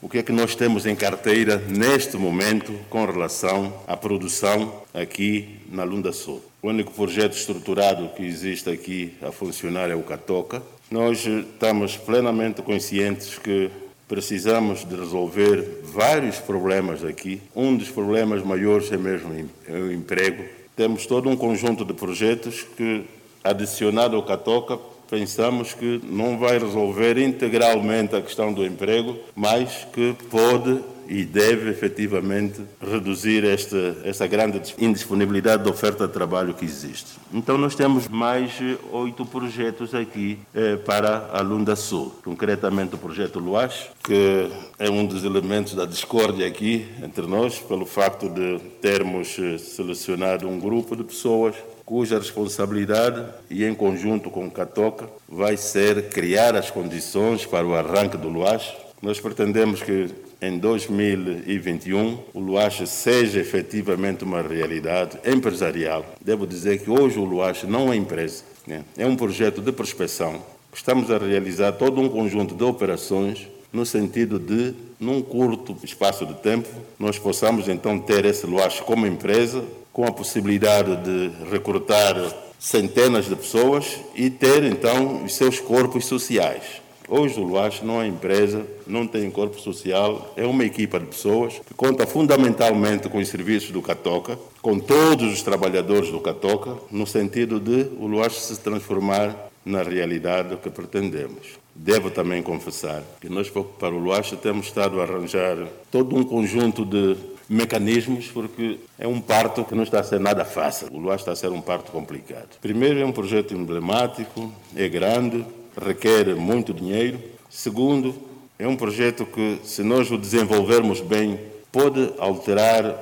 O 0.00 0.08
que 0.08 0.18
é 0.18 0.22
que 0.22 0.32
nós 0.32 0.54
temos 0.54 0.86
em 0.86 0.96
carteira 0.96 1.58
neste 1.68 2.16
momento 2.16 2.72
com 2.88 3.04
relação 3.04 3.72
à 3.86 3.96
produção 3.96 4.82
aqui 4.94 5.60
na 5.70 5.84
Lunda 5.84 6.12
Sul? 6.12 6.42
O 6.62 6.68
único 6.68 6.92
projeto 6.92 7.36
estruturado 7.36 8.08
que 8.16 8.22
existe 8.22 8.70
aqui 8.70 9.12
a 9.20 9.30
funcionar 9.30 9.90
é 9.90 9.94
o 9.94 10.02
Catoca. 10.02 10.62
Nós 10.94 11.26
estamos 11.26 11.96
plenamente 11.96 12.62
conscientes 12.62 13.36
que 13.36 13.68
precisamos 14.06 14.84
de 14.84 14.94
resolver 14.94 15.80
vários 15.82 16.36
problemas 16.38 17.04
aqui. 17.04 17.42
Um 17.52 17.76
dos 17.76 17.90
problemas 17.90 18.44
maiores 18.44 18.92
é 18.92 18.96
mesmo 18.96 19.32
o 19.68 19.90
emprego. 19.90 20.44
Temos 20.76 21.04
todo 21.04 21.28
um 21.28 21.36
conjunto 21.36 21.84
de 21.84 21.92
projetos 21.92 22.64
que, 22.76 23.02
adicionado 23.42 24.14
ao 24.14 24.22
Catoca, 24.22 24.78
pensamos 25.10 25.74
que 25.74 26.00
não 26.04 26.38
vai 26.38 26.60
resolver 26.60 27.18
integralmente 27.18 28.14
a 28.14 28.22
questão 28.22 28.52
do 28.52 28.64
emprego, 28.64 29.18
mas 29.34 29.84
que 29.92 30.14
pode 30.30 30.80
e 31.08 31.24
deve 31.24 31.70
efetivamente 31.70 32.60
reduzir 32.80 33.44
esta, 33.44 33.96
esta 34.04 34.26
grande 34.26 34.74
indisponibilidade 34.78 35.62
de 35.62 35.68
oferta 35.68 36.06
de 36.06 36.12
trabalho 36.12 36.54
que 36.54 36.64
existe. 36.64 37.12
Então, 37.32 37.58
nós 37.58 37.74
temos 37.74 38.08
mais 38.08 38.52
oito 38.92 39.24
projetos 39.26 39.94
aqui 39.94 40.38
eh, 40.54 40.76
para 40.76 41.30
a 41.32 41.40
Lunda 41.40 41.76
Sul. 41.76 42.14
Concretamente, 42.24 42.94
o 42.94 42.98
projeto 42.98 43.38
Luas, 43.38 43.88
que 44.02 44.48
é 44.78 44.88
um 44.90 45.04
dos 45.04 45.24
elementos 45.24 45.74
da 45.74 45.84
discórdia 45.84 46.46
aqui 46.46 46.86
entre 47.02 47.26
nós, 47.26 47.58
pelo 47.58 47.86
facto 47.86 48.28
de 48.28 48.58
termos 48.80 49.36
selecionado 49.58 50.48
um 50.48 50.58
grupo 50.58 50.96
de 50.96 51.04
pessoas 51.04 51.54
cuja 51.84 52.18
responsabilidade, 52.18 53.24
e 53.50 53.64
em 53.64 53.74
conjunto 53.74 54.30
com 54.30 54.46
o 54.46 54.50
Catoca, 54.50 55.08
vai 55.28 55.56
ser 55.56 56.08
criar 56.08 56.56
as 56.56 56.70
condições 56.70 57.44
para 57.44 57.66
o 57.66 57.74
arranque 57.74 58.16
do 58.16 58.28
Luas. 58.28 58.72
Nós 59.02 59.20
pretendemos 59.20 59.82
que 59.82 60.08
em 60.46 60.58
2021 60.58 62.18
o 62.34 62.38
Luas 62.38 62.76
seja 62.88 63.40
efetivamente 63.40 64.24
uma 64.24 64.42
realidade 64.42 65.18
empresarial. 65.24 66.04
Devo 66.20 66.46
dizer 66.46 66.80
que 66.80 66.90
hoje 66.90 67.18
o 67.18 67.24
Luas 67.24 67.62
não 67.62 67.90
é 67.90 67.96
empresa, 67.96 68.44
né? 68.66 68.84
é 68.96 69.06
um 69.06 69.16
projeto 69.16 69.62
de 69.62 69.72
prospecção. 69.72 70.42
Estamos 70.72 71.10
a 71.10 71.16
realizar 71.16 71.72
todo 71.72 72.00
um 72.00 72.08
conjunto 72.08 72.54
de 72.54 72.62
operações 72.62 73.48
no 73.72 73.86
sentido 73.86 74.38
de, 74.38 74.74
num 75.00 75.22
curto 75.22 75.76
espaço 75.82 76.26
de 76.26 76.34
tempo, 76.34 76.68
nós 76.98 77.18
possamos 77.18 77.68
então 77.68 77.98
ter 77.98 78.24
esse 78.24 78.46
Luas 78.46 78.80
como 78.80 79.06
empresa, 79.06 79.64
com 79.92 80.04
a 80.04 80.12
possibilidade 80.12 80.96
de 80.96 81.30
recrutar 81.50 82.16
centenas 82.58 83.26
de 83.26 83.34
pessoas 83.34 83.98
e 84.14 84.30
ter 84.30 84.62
então 84.64 85.24
os 85.24 85.34
seus 85.34 85.58
corpos 85.58 86.06
sociais. 86.06 86.83
Hoje 87.16 87.38
o 87.38 87.44
Luas 87.44 87.80
não 87.80 88.02
é 88.02 88.08
empresa, 88.08 88.66
não 88.88 89.06
tem 89.06 89.30
corpo 89.30 89.60
social, 89.60 90.34
é 90.36 90.44
uma 90.44 90.64
equipa 90.64 90.98
de 90.98 91.06
pessoas 91.06 91.60
que 91.64 91.72
conta 91.72 92.08
fundamentalmente 92.08 93.08
com 93.08 93.18
os 93.18 93.28
serviços 93.28 93.70
do 93.70 93.80
Catoca, 93.80 94.36
com 94.60 94.80
todos 94.80 95.32
os 95.32 95.40
trabalhadores 95.40 96.10
do 96.10 96.18
Catoca, 96.18 96.74
no 96.90 97.06
sentido 97.06 97.60
de 97.60 97.86
o 98.00 98.08
Luas 98.08 98.32
se 98.32 98.58
transformar 98.58 99.32
na 99.64 99.84
realidade 99.84 100.56
que 100.56 100.68
pretendemos. 100.68 101.56
Devo 101.72 102.10
também 102.10 102.42
confessar 102.42 103.04
que 103.20 103.28
nós, 103.28 103.48
para 103.48 103.94
o 103.94 103.98
Luas, 103.98 104.32
temos 104.42 104.66
estado 104.66 105.00
a 105.00 105.04
arranjar 105.04 105.56
todo 105.92 106.16
um 106.16 106.24
conjunto 106.24 106.84
de 106.84 107.16
mecanismos, 107.48 108.26
porque 108.26 108.80
é 108.98 109.06
um 109.06 109.20
parto 109.20 109.64
que 109.64 109.76
não 109.76 109.84
está 109.84 110.00
a 110.00 110.04
ser 110.04 110.18
nada 110.18 110.44
fácil. 110.44 110.88
O 110.90 110.98
Luas 110.98 111.20
está 111.20 111.30
a 111.30 111.36
ser 111.36 111.52
um 111.52 111.60
parto 111.60 111.92
complicado. 111.92 112.58
Primeiro, 112.60 112.98
é 112.98 113.06
um 113.06 113.12
projeto 113.12 113.54
emblemático, 113.54 114.50
é 114.74 114.88
grande, 114.88 115.46
requer 115.80 116.34
muito 116.34 116.72
dinheiro. 116.72 117.18
Segundo, 117.50 118.14
é 118.58 118.66
um 118.66 118.76
projeto 118.76 119.26
que, 119.26 119.58
se 119.64 119.82
nós 119.82 120.10
o 120.10 120.18
desenvolvermos 120.18 121.00
bem, 121.00 121.38
pode 121.72 122.12
alterar 122.18 122.96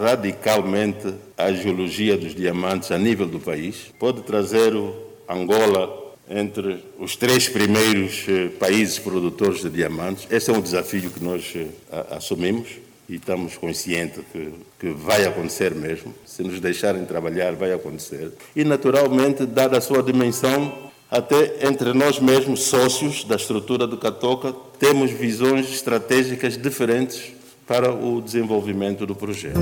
radicalmente 0.00 1.14
a 1.36 1.52
geologia 1.52 2.16
dos 2.16 2.34
diamantes 2.34 2.90
a 2.92 2.98
nível 2.98 3.26
do 3.26 3.40
país, 3.40 3.92
pode 3.98 4.22
trazer 4.22 4.72
Angola 5.28 6.00
entre 6.30 6.82
os 6.98 7.16
três 7.16 7.48
primeiros 7.48 8.26
países 8.58 8.98
produtores 8.98 9.60
de 9.60 9.70
diamantes. 9.70 10.26
Esse 10.30 10.50
é 10.50 10.52
um 10.52 10.60
desafio 10.60 11.10
que 11.10 11.22
nós 11.22 11.54
assumimos 12.10 12.68
e 13.08 13.16
estamos 13.16 13.56
conscientes 13.56 14.22
que, 14.32 14.52
que 14.78 14.90
vai 14.90 15.24
acontecer 15.24 15.74
mesmo. 15.74 16.14
Se 16.24 16.42
nos 16.42 16.60
deixarem 16.60 17.04
trabalhar, 17.04 17.52
vai 17.52 17.72
acontecer. 17.72 18.32
E, 18.54 18.64
naturalmente, 18.64 19.44
dada 19.44 19.78
a 19.78 19.80
sua 19.80 20.02
dimensão, 20.02 20.90
até 21.12 21.68
entre 21.68 21.92
nós 21.92 22.18
mesmos, 22.18 22.62
sócios 22.62 23.22
da 23.22 23.36
estrutura 23.36 23.86
do 23.86 23.98
Catoca, 23.98 24.54
temos 24.78 25.10
visões 25.10 25.68
estratégicas 25.70 26.56
diferentes 26.56 27.34
para 27.66 27.92
o 27.92 28.22
desenvolvimento 28.22 29.04
do 29.04 29.14
projeto. 29.14 29.60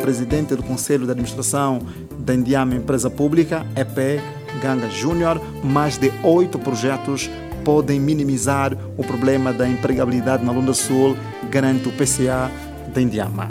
Presidente 0.00 0.56
do 0.56 0.62
Conselho 0.62 1.04
de 1.04 1.10
Administração 1.10 1.80
da 2.18 2.34
Indiama 2.34 2.74
Empresa 2.74 3.10
Pública, 3.10 3.66
EP 3.76 4.22
Ganga 4.62 4.88
Júnior, 4.88 5.38
mais 5.62 5.98
de 5.98 6.10
oito 6.22 6.58
projetos 6.58 7.28
podem 7.62 8.00
minimizar 8.00 8.72
o 8.96 9.04
problema 9.04 9.52
da 9.52 9.68
empregabilidade 9.68 10.42
na 10.42 10.52
Lunda 10.52 10.72
Sul, 10.72 11.18
garante 11.50 11.86
o 11.86 11.92
PCA 11.92 12.50
da 12.94 13.02
Indiama. 13.02 13.50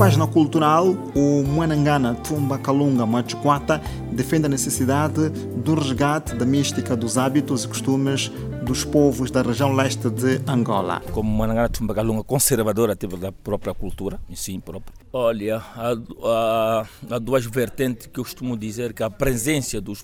Página 0.00 0.26
cultural, 0.26 0.96
o 1.14 1.42
Mwanangana 1.42 2.14
Tumba 2.14 2.56
Kalunga 2.56 3.04
defende 4.10 4.46
a 4.46 4.48
necessidade 4.48 5.28
do 5.28 5.74
resgate 5.74 6.34
da 6.34 6.46
mística 6.46 6.96
dos 6.96 7.18
hábitos 7.18 7.64
e 7.64 7.68
costumes 7.68 8.32
dos 8.64 8.82
povos 8.82 9.30
da 9.30 9.42
região 9.42 9.74
leste 9.74 10.08
de 10.08 10.40
Angola. 10.50 11.02
como 11.12 11.30
Manangana 11.30 11.68
Tumbagalunga 11.68 12.24
conservadora 12.24 12.96
tipo, 12.96 13.18
da 13.18 13.30
própria 13.30 13.74
cultura, 13.74 14.18
em 14.30 14.34
si 14.34 14.58
próprio. 14.58 14.94
Olha, 15.12 15.58
há, 15.58 15.94
há, 16.24 16.86
há 17.10 17.18
duas 17.18 17.44
vertentes 17.44 18.06
que 18.06 18.18
eu 18.18 18.24
costumo 18.24 18.56
dizer 18.56 18.94
que 18.94 19.02
a 19.02 19.10
presença 19.10 19.82
dos, 19.82 20.02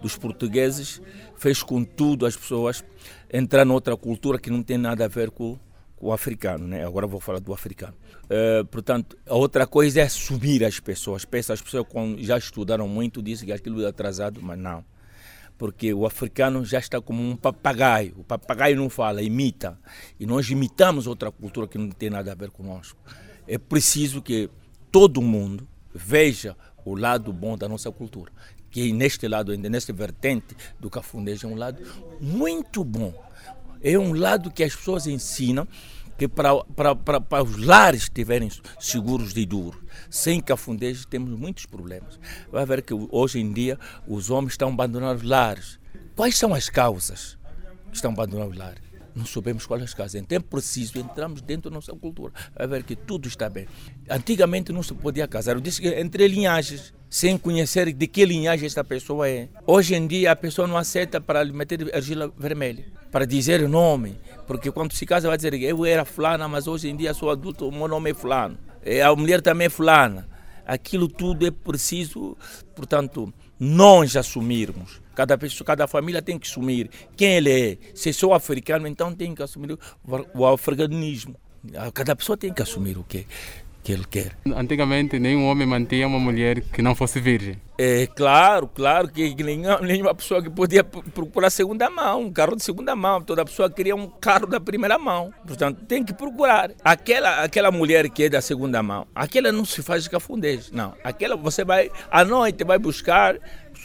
dos 0.00 0.16
portugueses 0.16 1.02
fez 1.34 1.64
com 1.64 1.82
tudo 1.82 2.26
as 2.26 2.36
pessoas 2.36 2.84
entrar 3.32 3.64
noutra 3.64 3.96
cultura 3.96 4.38
que 4.38 4.50
não 4.50 4.62
tem 4.62 4.78
nada 4.78 5.04
a 5.04 5.08
ver 5.08 5.32
com 5.32 5.58
o 6.02 6.12
africano, 6.12 6.66
né? 6.66 6.84
Agora 6.84 7.06
vou 7.06 7.20
falar 7.20 7.38
do 7.38 7.54
africano. 7.54 7.94
Eh, 8.28 8.64
portanto, 8.64 9.16
a 9.24 9.36
outra 9.36 9.68
coisa 9.68 10.00
é 10.00 10.02
assumir 10.02 10.64
as 10.64 10.80
pessoas. 10.80 11.24
Pensa, 11.24 11.52
as 11.52 11.62
pessoas 11.62 11.86
quando 11.88 12.20
já 12.20 12.36
estudaram 12.36 12.88
muito 12.88 13.22
dizem 13.22 13.46
que 13.46 13.52
aquilo 13.52 13.84
é 13.84 13.88
atrasado, 13.88 14.40
mas 14.42 14.58
não 14.58 14.84
porque 15.62 15.94
o 15.94 16.04
africano 16.04 16.64
já 16.64 16.80
está 16.80 17.00
como 17.00 17.22
um 17.22 17.36
papagaio. 17.36 18.14
O 18.18 18.24
papagaio 18.24 18.74
não 18.74 18.90
fala, 18.90 19.22
imita. 19.22 19.78
E 20.18 20.26
nós 20.26 20.50
imitamos 20.50 21.06
outra 21.06 21.30
cultura 21.30 21.68
que 21.68 21.78
não 21.78 21.88
tem 21.90 22.10
nada 22.10 22.32
a 22.32 22.34
ver 22.34 22.50
conosco. 22.50 22.98
É 23.46 23.56
preciso 23.58 24.20
que 24.20 24.50
todo 24.90 25.22
mundo 25.22 25.68
veja 25.94 26.56
o 26.84 26.96
lado 26.96 27.32
bom 27.32 27.56
da 27.56 27.68
nossa 27.68 27.92
cultura. 27.92 28.32
Que 28.72 28.92
neste 28.92 29.28
lado, 29.28 29.56
nesta 29.56 29.92
vertente 29.92 30.56
do 30.80 30.90
cafundês, 30.90 31.44
é 31.44 31.46
um 31.46 31.54
lado 31.54 31.80
muito 32.20 32.82
bom. 32.82 33.14
É 33.80 33.96
um 33.96 34.14
lado 34.14 34.50
que 34.50 34.64
as 34.64 34.74
pessoas 34.74 35.06
ensinam 35.06 35.68
que 36.16 36.28
para, 36.28 36.54
para, 36.64 36.94
para, 36.94 37.20
para 37.20 37.42
os 37.42 37.56
lares 37.56 38.02
estiverem 38.02 38.50
seguros 38.78 39.32
de 39.32 39.44
duro. 39.44 39.82
Sem 40.10 40.40
cafundez 40.40 41.04
temos 41.04 41.38
muitos 41.38 41.66
problemas. 41.66 42.18
Vai 42.50 42.64
ver 42.66 42.82
que 42.82 42.94
hoje 43.10 43.40
em 43.40 43.52
dia 43.52 43.78
os 44.06 44.30
homens 44.30 44.52
estão 44.52 44.68
abandonando 44.68 45.16
os 45.16 45.28
lares. 45.28 45.78
Quais 46.14 46.36
são 46.36 46.54
as 46.54 46.68
causas 46.68 47.38
que 47.90 47.96
estão 47.96 48.12
abandonando 48.12 48.50
os 48.50 48.56
lares? 48.56 48.91
Não 49.14 49.26
sabemos 49.26 49.66
quais 49.66 49.82
as 49.82 49.94
causas. 49.94 50.14
Então 50.14 50.36
é 50.36 50.40
preciso 50.40 50.98
entrarmos 50.98 51.42
dentro 51.42 51.70
da 51.70 51.74
nossa 51.74 51.92
cultura. 51.92 52.32
Vai 52.56 52.66
ver 52.66 52.82
que 52.82 52.96
tudo 52.96 53.28
está 53.28 53.48
bem. 53.48 53.66
Antigamente 54.08 54.72
não 54.72 54.82
se 54.82 54.94
podia 54.94 55.28
casar. 55.28 55.54
Eu 55.54 55.60
disse 55.60 55.80
que 55.80 55.88
entre 55.88 56.26
linhagens, 56.28 56.94
sem 57.10 57.36
conhecer 57.36 57.92
de 57.92 58.06
que 58.06 58.24
linhagem 58.24 58.66
esta 58.66 58.82
pessoa 58.82 59.28
é. 59.28 59.48
Hoje 59.66 59.94
em 59.94 60.06
dia 60.06 60.32
a 60.32 60.36
pessoa 60.36 60.66
não 60.66 60.78
aceita 60.78 61.20
para 61.20 61.42
lhe 61.42 61.52
meter 61.52 61.94
argila 61.94 62.32
vermelha, 62.38 62.86
para 63.10 63.26
dizer 63.26 63.62
o 63.62 63.68
nome. 63.68 64.18
Porque 64.46 64.70
quando 64.70 64.92
se 64.92 65.04
casa 65.04 65.28
vai 65.28 65.36
dizer 65.36 65.52
eu 65.54 65.84
era 65.84 66.04
fulana, 66.04 66.48
mas 66.48 66.66
hoje 66.66 66.88
em 66.88 66.96
dia 66.96 67.12
sou 67.12 67.30
adulto, 67.30 67.68
o 67.68 67.72
meu 67.72 67.86
nome 67.86 68.10
é 68.10 68.14
fulano. 68.14 68.56
E 68.84 69.00
A 69.00 69.14
mulher 69.14 69.42
também 69.42 69.66
é 69.66 69.70
fulana. 69.70 70.31
Aquilo 70.66 71.08
tudo 71.08 71.46
é 71.46 71.50
preciso, 71.50 72.36
portanto, 72.74 73.32
nós 73.58 74.16
assumirmos. 74.16 75.00
Cada 75.14 75.36
pessoa, 75.36 75.66
cada 75.66 75.86
família 75.86 76.22
tem 76.22 76.38
que 76.38 76.48
assumir 76.48 76.90
quem 77.16 77.34
ele 77.36 77.50
é. 77.50 77.78
Se 77.94 78.12
sou 78.12 78.32
africano, 78.32 78.86
então 78.86 79.14
tem 79.14 79.34
que 79.34 79.42
assumir 79.42 79.78
o, 80.34 80.46
africanismo. 80.46 81.36
Cada 81.94 82.16
pessoa 82.16 82.36
tem 82.36 82.52
que 82.52 82.62
assumir 82.62 82.98
o 82.98 83.04
que, 83.04 83.26
que 83.82 83.92
ele 83.92 84.04
quer. 84.08 84.32
Antigamente, 84.54 85.18
nenhum 85.18 85.46
homem 85.48 85.66
mantinha 85.66 86.06
uma 86.06 86.18
mulher 86.18 86.60
que 86.60 86.80
não 86.82 86.94
fosse 86.94 87.20
virgem. 87.20 87.60
É 87.78 88.06
claro, 88.06 88.68
claro 88.68 89.08
que 89.08 89.34
nenhuma, 89.42 89.80
nenhuma 89.80 90.14
pessoa 90.14 90.40
que 90.40 90.48
podia 90.48 90.84
pro- 90.84 91.02
procurar 91.02 91.50
segunda 91.50 91.90
mão, 91.90 92.20
um 92.22 92.32
carro 92.32 92.54
de 92.54 92.62
segunda 92.62 92.94
mão, 92.94 93.20
toda 93.20 93.44
pessoa 93.44 93.68
queria 93.68 93.96
um 93.96 94.06
carro 94.06 94.46
da 94.46 94.60
primeira 94.60 94.98
mão. 94.98 95.32
Portanto, 95.44 95.80
tem 95.88 96.04
que 96.04 96.12
procurar. 96.12 96.70
Aquela, 96.84 97.42
aquela 97.42 97.72
mulher 97.72 98.08
que 98.08 98.24
é 98.24 98.28
da 98.28 98.40
segunda 98.40 98.82
mão, 98.82 99.06
aquela 99.14 99.50
não 99.50 99.64
se 99.64 99.82
faz 99.82 100.06
cafundez, 100.06 100.70
não. 100.70 100.94
Aquela 101.02 101.34
você 101.34 101.64
vai, 101.64 101.90
à 102.10 102.24
noite, 102.24 102.62
vai 102.62 102.78
buscar, 102.78 103.36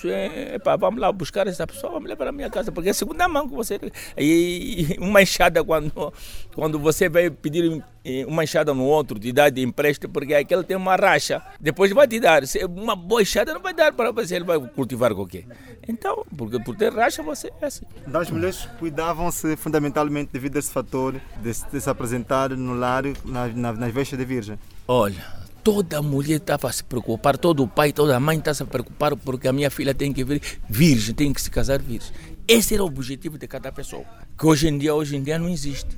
epá, 0.06 0.76
vamos 0.76 1.00
lá 1.00 1.12
buscar 1.12 1.48
essa 1.48 1.66
pessoa, 1.66 1.94
vamos 1.94 2.10
levar 2.10 2.18
para 2.18 2.30
a 2.30 2.34
minha 2.34 2.50
casa, 2.50 2.72
porque 2.72 2.90
é 2.90 2.94
segunda 2.94 3.28
mão 3.28 3.48
que 3.48 3.56
você... 3.56 3.80
E, 4.18 4.96
uma 5.00 5.22
enxada, 5.22 5.64
quando, 5.64 6.14
quando 6.54 6.80
você 6.80 7.10
vai 7.10 7.30
pedir 7.30 7.84
eh, 8.04 8.26
uma 8.28 8.44
enxada 8.44 8.74
no 8.74 8.84
outro, 8.84 9.20
de 9.20 9.32
dar 9.32 9.50
de 9.50 9.62
empréstimo, 9.62 10.12
porque 10.12 10.34
aquele 10.34 10.64
tem 10.64 10.78
uma 10.78 10.96
racha, 10.96 11.42
depois 11.60 11.92
vai 11.92 12.08
te 12.08 12.20
dar. 12.20 12.44
Uma 12.70 12.96
boa 12.96 13.22
enxada 13.22 13.54
não 13.54 13.62
vai 13.62 13.74
dar 13.74 13.92
para 13.94 14.12
você, 14.12 14.36
ele 14.36 14.46
vai 14.46 14.60
cultivar 14.60 15.14
qualquer. 15.14 15.46
Então, 15.88 16.26
porque 16.36 16.60
por 16.60 16.76
ter 16.76 16.94
racha, 16.94 17.24
você 17.24 17.52
é 17.62 17.66
assim. 17.66 17.86
Das 18.06 18.30
mulheres 18.30 18.68
cuidavam-se 18.80 19.56
fundamentalmente 19.56 20.32
devido 20.32 20.58
a 20.58 20.60
esse 20.60 20.72
fator 20.72 21.16
de 21.42 21.54
se, 21.54 21.66
de 21.72 21.82
se 21.82 21.90
apresentar 21.90 22.50
no 22.52 22.74
lar 22.76 23.04
na, 23.24 23.48
na, 23.48 23.74
nas 23.74 23.94
vestes 23.94 24.18
de 24.18 24.26
virgem. 24.26 24.60
Olha, 24.88 25.24
toda 25.68 26.02
mulher 26.02 26.38
estava 26.38 26.70
a 26.70 26.72
se 26.72 26.82
preocupar, 26.82 27.38
todo 27.38 27.62
o 27.62 27.68
pai, 27.68 27.92
toda 27.92 28.16
a 28.16 28.20
mãe 28.22 28.38
está 28.38 28.52
a 28.52 28.54
se 28.54 28.64
preocupar 28.64 29.18
porque 29.18 29.50
a 29.50 29.52
minha 29.52 29.70
filha 29.70 29.94
tem 29.94 30.14
que 30.14 30.24
vir 30.24 30.42
virgem, 30.70 31.14
tem 31.14 31.34
que 31.34 31.42
se 31.42 31.52
casar 31.52 31.82
virgem. 31.82 32.14
Esse 32.48 32.74
era 32.74 32.84
o 32.84 32.88
objetivo 32.88 33.38
de 33.38 33.50
cada 33.50 33.70
pessoa, 33.70 34.06
que 34.40 34.46
hoje 34.46 34.70
em 34.70 34.78
dia, 34.78 34.96
hoje 34.96 35.18
em 35.18 35.22
dia 35.22 35.38
não 35.38 35.50
existe. 35.50 35.90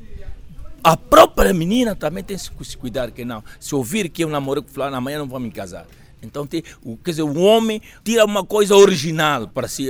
A 0.84 0.98
própria 0.98 1.54
menina 1.54 1.96
também 1.96 2.24
tem 2.24 2.36
que 2.36 2.66
se 2.66 2.76
cuidar 2.76 3.12
que 3.12 3.24
não. 3.24 3.44
Se 3.60 3.76
ouvir 3.76 4.10
que 4.10 4.24
eu 4.24 4.30
namorei 4.30 4.64
com 4.64 4.70
fulano, 4.70 4.96
amanhã 4.96 5.20
não 5.20 5.28
vou 5.28 5.40
me 5.40 5.52
casar. 5.52 5.86
Então, 6.20 6.48
tem, 6.48 6.64
quer 7.04 7.12
dizer, 7.12 7.22
o 7.22 7.40
homem 7.40 7.80
tira 8.04 8.26
uma 8.26 8.44
coisa 8.44 8.76
original 8.76 9.48
para 9.50 9.68
si. 9.68 9.86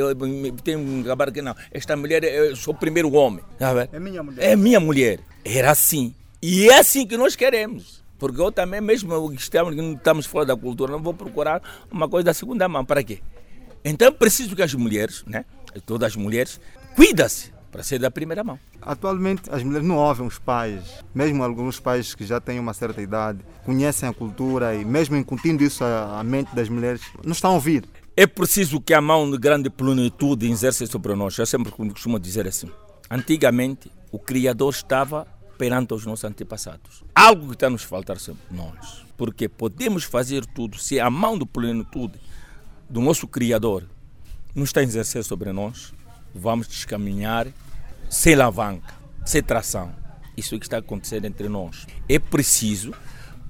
Tem 0.61 0.75
um 0.75 1.01
gabar 1.03 1.31
que 1.31 1.41
não. 1.41 1.55
Esta 1.71 1.95
mulher, 1.95 2.25
eu 2.25 2.53
sou 2.57 2.73
o 2.73 2.77
primeiro 2.77 3.13
homem. 3.13 3.45
tá 3.57 3.73
vendo? 3.73 3.91
É 3.93 3.99
minha 3.99 4.21
mulher. 4.21 4.43
É 4.43 4.55
minha 4.57 4.79
mulher. 4.81 5.19
Era 5.45 5.71
assim. 5.71 6.13
E 6.41 6.67
é 6.67 6.79
assim 6.79 7.07
que 7.07 7.15
nós 7.15 7.33
queremos. 7.33 7.98
Porque 8.19 8.39
eu 8.39 8.51
também, 8.51 8.81
mesmo 8.81 9.31
que 9.31 9.41
estamos, 9.41 9.75
estamos 9.75 10.25
fora 10.25 10.45
da 10.45 10.55
cultura, 10.55 10.91
não 10.91 11.01
vou 11.01 11.13
procurar 11.13 11.61
uma 11.89 12.07
coisa 12.07 12.25
da 12.25 12.33
segunda 12.33 12.67
mão. 12.67 12.85
Para 12.85 13.01
quê? 13.01 13.21
Então, 13.83 14.09
é 14.09 14.11
preciso 14.11 14.55
que 14.55 14.61
as 14.61 14.73
mulheres, 14.73 15.23
né? 15.25 15.45
todas 15.85 16.09
as 16.09 16.15
mulheres, 16.15 16.59
cuidam-se 16.95 17.51
para 17.71 17.83
ser 17.83 17.99
da 17.99 18.11
primeira 18.11 18.43
mão. 18.43 18.59
Atualmente 18.81 19.43
as 19.51 19.63
mulheres 19.63 19.87
não 19.87 19.95
ouvem 19.95 20.25
os 20.25 20.39
pais, 20.39 21.03
mesmo 21.13 21.43
alguns 21.43 21.79
pais 21.79 22.15
que 22.15 22.25
já 22.25 22.39
têm 22.39 22.59
uma 22.59 22.73
certa 22.73 23.01
idade, 23.01 23.39
conhecem 23.63 24.09
a 24.09 24.13
cultura 24.13 24.75
e 24.75 24.83
mesmo 24.83 25.15
incutindo 25.15 25.63
isso 25.63 25.83
à 25.83 26.21
mente 26.23 26.53
das 26.55 26.67
mulheres, 26.67 27.01
não 27.23 27.31
estão 27.31 27.51
a 27.51 27.53
ouvir. 27.53 27.85
É 28.17 28.27
preciso 28.27 28.81
que 28.81 28.93
a 28.93 28.99
mão 28.99 29.29
de 29.29 29.37
grande 29.37 29.69
plenitude 29.69 30.49
exerça 30.49 30.85
sobre 30.85 31.15
nós. 31.15 31.37
Eu 31.37 31.45
sempre 31.45 31.71
costumo 31.71 32.19
dizer 32.19 32.47
assim. 32.47 32.69
Antigamente, 33.09 33.89
o 34.11 34.19
Criador 34.19 34.73
estava 34.73 35.25
perante 35.59 35.93
os 35.93 36.05
nossos 36.05 36.23
antepassados. 36.23 37.03
Algo 37.13 37.47
que 37.47 37.53
está 37.53 37.69
nos 37.69 37.83
faltar 37.83 38.17
sempre 38.17 38.41
nós. 38.49 39.03
Porque 39.17 39.49
podemos 39.49 40.05
fazer 40.05 40.45
tudo 40.45 40.77
se 40.77 41.01
a 41.01 41.09
mão 41.09 41.37
de 41.37 41.45
plenitude 41.45 42.17
do 42.89 43.01
nosso 43.01 43.27
Criador 43.27 43.83
está 44.55 44.79
a 44.79 44.83
exercer 44.83 45.21
sobre 45.23 45.51
nós, 45.51 45.93
vamos 46.33 46.65
descaminhar 46.67 47.47
sem 48.09 48.35
alavanca, 48.35 48.95
sem 49.25 49.43
tração. 49.43 49.91
Isso 50.37 50.55
é 50.55 50.59
que 50.59 50.65
está 50.65 50.77
acontecendo 50.77 51.25
entre 51.25 51.49
nós. 51.49 51.85
É 52.07 52.17
preciso 52.17 52.93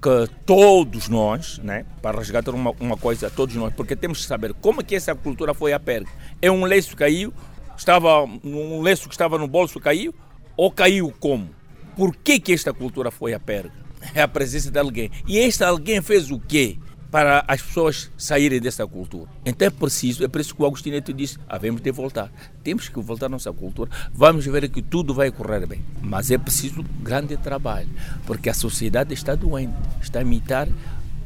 que 0.01 0.34
todos 0.47 1.10
nós, 1.10 1.60
né, 1.60 1.86
para 2.01 2.18
resgatar 2.18 2.55
uma, 2.55 2.72
uma 2.80 2.97
coisa, 2.97 3.30
todos 3.30 3.55
nós, 3.55 3.72
porque 3.76 3.95
temos 3.95 4.22
que 4.22 4.26
saber 4.26 4.55
como 4.55 4.84
que 4.84 4.95
essa 4.95 5.14
cultura 5.14 5.53
foi 5.53 5.74
a 5.74 5.80
perda. 5.80 6.10
É 6.41 6.49
um 6.49 6.66
lenço 6.66 6.95
caiu, 6.95 7.32
estava 7.78 8.24
um 8.24 8.82
lenço 8.82 9.07
que 9.07 9.14
estava 9.14 9.38
no 9.38 9.47
bolso 9.47 9.80
caiu, 9.80 10.14
ou 10.57 10.72
caiu 10.72 11.14
como? 11.20 11.59
Por 11.95 12.15
que 12.15 12.39
que 12.39 12.53
esta 12.53 12.73
cultura 12.73 13.11
foi 13.11 13.33
a 13.33 13.39
perda? 13.39 13.71
É 14.13 14.21
a 14.21 14.27
presença 14.27 14.71
de 14.71 14.79
alguém. 14.79 15.11
E 15.27 15.37
este 15.37 15.63
alguém 15.63 16.01
fez 16.01 16.31
o 16.31 16.39
quê? 16.39 16.77
Para 17.11 17.43
as 17.47 17.61
pessoas 17.61 18.11
saírem 18.15 18.59
dessa 18.59 18.85
cultura. 18.85 19.29
Então 19.43 19.67
é 19.67 19.71
preciso, 19.71 20.23
é 20.23 20.39
isso 20.39 20.55
que 20.55 20.61
o 20.61 20.65
Agostinete 20.65 21.11
disse: 21.11 21.37
havemos 21.47 21.81
de 21.81 21.91
voltar. 21.91 22.31
Temos 22.63 22.87
que 22.87 22.99
voltar 23.01 23.25
à 23.25 23.29
nossa 23.29 23.51
cultura. 23.51 23.89
Vamos 24.13 24.45
ver 24.45 24.69
que 24.69 24.81
tudo 24.81 25.13
vai 25.13 25.31
correr 25.31 25.65
bem. 25.65 25.83
Mas 26.01 26.29
é 26.29 26.37
preciso 26.37 26.83
grande 27.01 27.35
trabalho, 27.35 27.89
porque 28.27 28.49
a 28.49 28.53
sociedade 28.53 29.13
está 29.13 29.33
doente, 29.33 29.73
está 30.01 30.19
a 30.19 30.21
imitar 30.21 30.67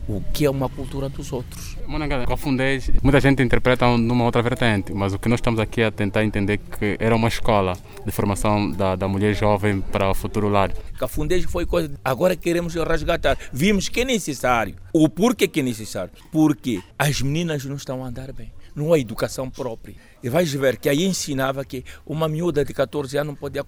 o 0.08 0.22
que 0.34 0.45
é 0.45 0.49
uma 0.49 0.70
cultura 0.70 1.10
dos 1.10 1.32
outros. 1.32 1.78
Monangada, 1.88 2.26
Cafundez, 2.26 2.89
muita 3.01 3.20
gente 3.20 3.41
interpreta 3.41 3.86
numa 3.97 4.26
outra 4.26 4.41
vertente, 4.41 4.93
mas 4.93 5.14
o 5.14 5.20
que 5.20 5.30
nós 5.30 5.39
estamos 5.39 5.60
aqui 5.60 5.82
a 5.82 5.91
tentar 5.91 6.24
entender 6.24 6.58
que 6.58 6.97
era 6.99 7.16
uma 7.16 7.28
escola 7.28 7.78
de 8.06 8.12
formação 8.12 8.72
da, 8.72 8.95
da 8.95 9.08
mulher 9.08 9.34
jovem 9.34 9.82
para 9.82 10.10
o 10.10 10.14
futuro 10.14 10.49
lar. 10.49 10.74
Cafundez 10.97 11.43
foi 11.45 11.66
coisa. 11.66 11.93
Agora 12.04 12.36
queremos 12.36 12.76
resgatar. 12.76 13.38
Vimos 13.51 13.89
que 13.89 14.01
é 14.01 14.06
necessário. 14.06 14.76
O 14.91 15.10
porquê 15.10 15.47
que 15.47 15.60
é 15.60 15.64
necessário? 15.64 16.12
Porque 16.32 16.82
as 16.97 17.22
meninas 17.22 17.66
não 17.66 17.76
estão 17.76 18.04
a 18.04 18.08
andar 18.08 18.32
bem. 18.34 18.51
Não 18.76 18.91
há 18.91 18.99
educação 18.99 19.49
própria. 19.49 19.95
E 20.22 20.30
vais 20.30 20.51
ver 20.51 20.78
que 20.78 20.89
aí 20.89 21.06
ensinava 21.06 21.64
que 21.64 21.84
uma 22.06 22.28
miúda 22.28 22.66
de 22.66 22.74
14 22.74 23.18
anos 23.18 23.34
não 23.34 23.36
podia 23.36 23.64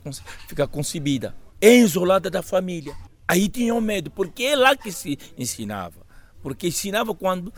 ficar 0.47 0.67
concebida. 0.67 1.35
É 1.61 1.73
isolada 1.75 2.29
da 2.29 2.41
família. 2.41 2.95
Aí 3.27 3.47
tinham 3.47 3.79
medo, 3.81 4.11
porque 4.11 4.43
é 4.43 4.55
lá 4.55 4.75
que 4.75 4.91
se 4.91 5.17
ensinava. 5.37 6.04
Porque 6.45 6.67
ensinava 6.67 7.15
quando 7.15 7.51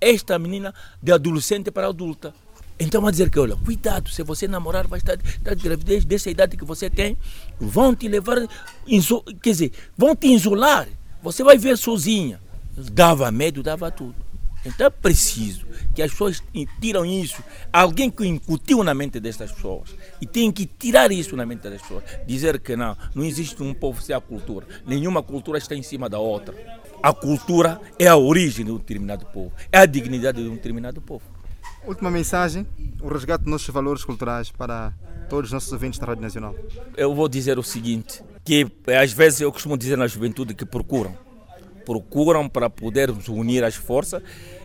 esta 0.00 0.38
menina 0.38 0.72
de 1.02 1.12
adolescente 1.12 1.70
para 1.70 1.86
adulta. 1.86 2.32
Então, 2.80 3.06
a 3.06 3.10
dizer 3.10 3.28
que, 3.28 3.38
olha, 3.38 3.56
cuidado, 3.56 4.08
se 4.08 4.22
você 4.22 4.48
namorar, 4.48 4.86
vai 4.86 5.00
estar, 5.00 5.16
de 5.16 5.62
gravidez 5.62 6.06
dessa 6.06 6.30
idade 6.30 6.56
que 6.56 6.64
você 6.64 6.88
tem, 6.88 7.14
vão 7.60 7.94
te 7.94 8.08
levar, 8.08 8.48
quer 9.42 9.50
dizer, 9.50 9.72
vão 9.98 10.16
te 10.16 10.28
isolar, 10.28 10.88
você 11.22 11.44
vai 11.44 11.58
ver 11.58 11.76
sozinha. 11.76 12.40
Dava 12.74 13.30
medo, 13.30 13.62
dava 13.62 13.90
tudo. 13.90 14.14
Então 14.64 14.86
é 14.86 14.90
preciso 14.90 15.66
que 15.94 16.00
as 16.00 16.10
pessoas 16.10 16.42
tiram 16.80 17.04
isso, 17.04 17.44
alguém 17.70 18.10
que 18.10 18.26
incutiu 18.26 18.82
na 18.82 18.94
mente 18.94 19.20
destas 19.20 19.52
pessoas, 19.52 19.90
e 20.22 20.26
tem 20.26 20.50
que 20.50 20.64
tirar 20.64 21.12
isso 21.12 21.36
na 21.36 21.44
mente 21.44 21.68
das 21.68 21.82
pessoas. 21.82 22.02
Dizer 22.26 22.60
que 22.60 22.76
não, 22.76 22.96
não 23.14 23.24
existe 23.24 23.62
um 23.62 23.74
povo 23.74 24.00
sem 24.00 24.16
a 24.16 24.20
cultura, 24.22 24.66
nenhuma 24.86 25.22
cultura 25.22 25.58
está 25.58 25.74
em 25.74 25.82
cima 25.82 26.08
da 26.08 26.18
outra. 26.18 26.54
A 27.02 27.12
cultura 27.12 27.80
é 27.98 28.06
a 28.06 28.16
origem 28.16 28.64
de 28.64 28.70
um 28.70 28.76
determinado 28.76 29.26
povo, 29.26 29.52
é 29.72 29.78
a 29.78 29.86
dignidade 29.86 30.40
de 30.40 30.48
um 30.48 30.54
determinado 30.54 31.00
povo. 31.00 31.24
Última 31.84 32.10
mensagem: 32.10 32.64
o 33.00 33.08
resgate 33.08 33.42
dos 33.42 33.50
nossos 33.50 33.68
valores 33.70 34.04
culturais 34.04 34.52
para 34.52 34.92
todos 35.28 35.48
os 35.48 35.52
nossos 35.52 35.72
ouvintes 35.72 35.98
da 35.98 36.06
Rádio 36.06 36.22
Nacional. 36.22 36.54
Eu 36.96 37.12
vou 37.12 37.28
dizer 37.28 37.58
o 37.58 37.62
seguinte, 37.62 38.22
que 38.44 38.70
às 38.86 39.12
vezes 39.12 39.40
eu 39.40 39.50
costumo 39.50 39.76
dizer 39.76 39.96
na 39.96 40.06
juventude 40.06 40.54
que 40.54 40.64
procuram, 40.64 41.16
procuram 41.84 42.48
para 42.48 42.70
podermos 42.70 43.26
unir 43.28 43.64
as 43.64 43.74
forças. 43.74 44.22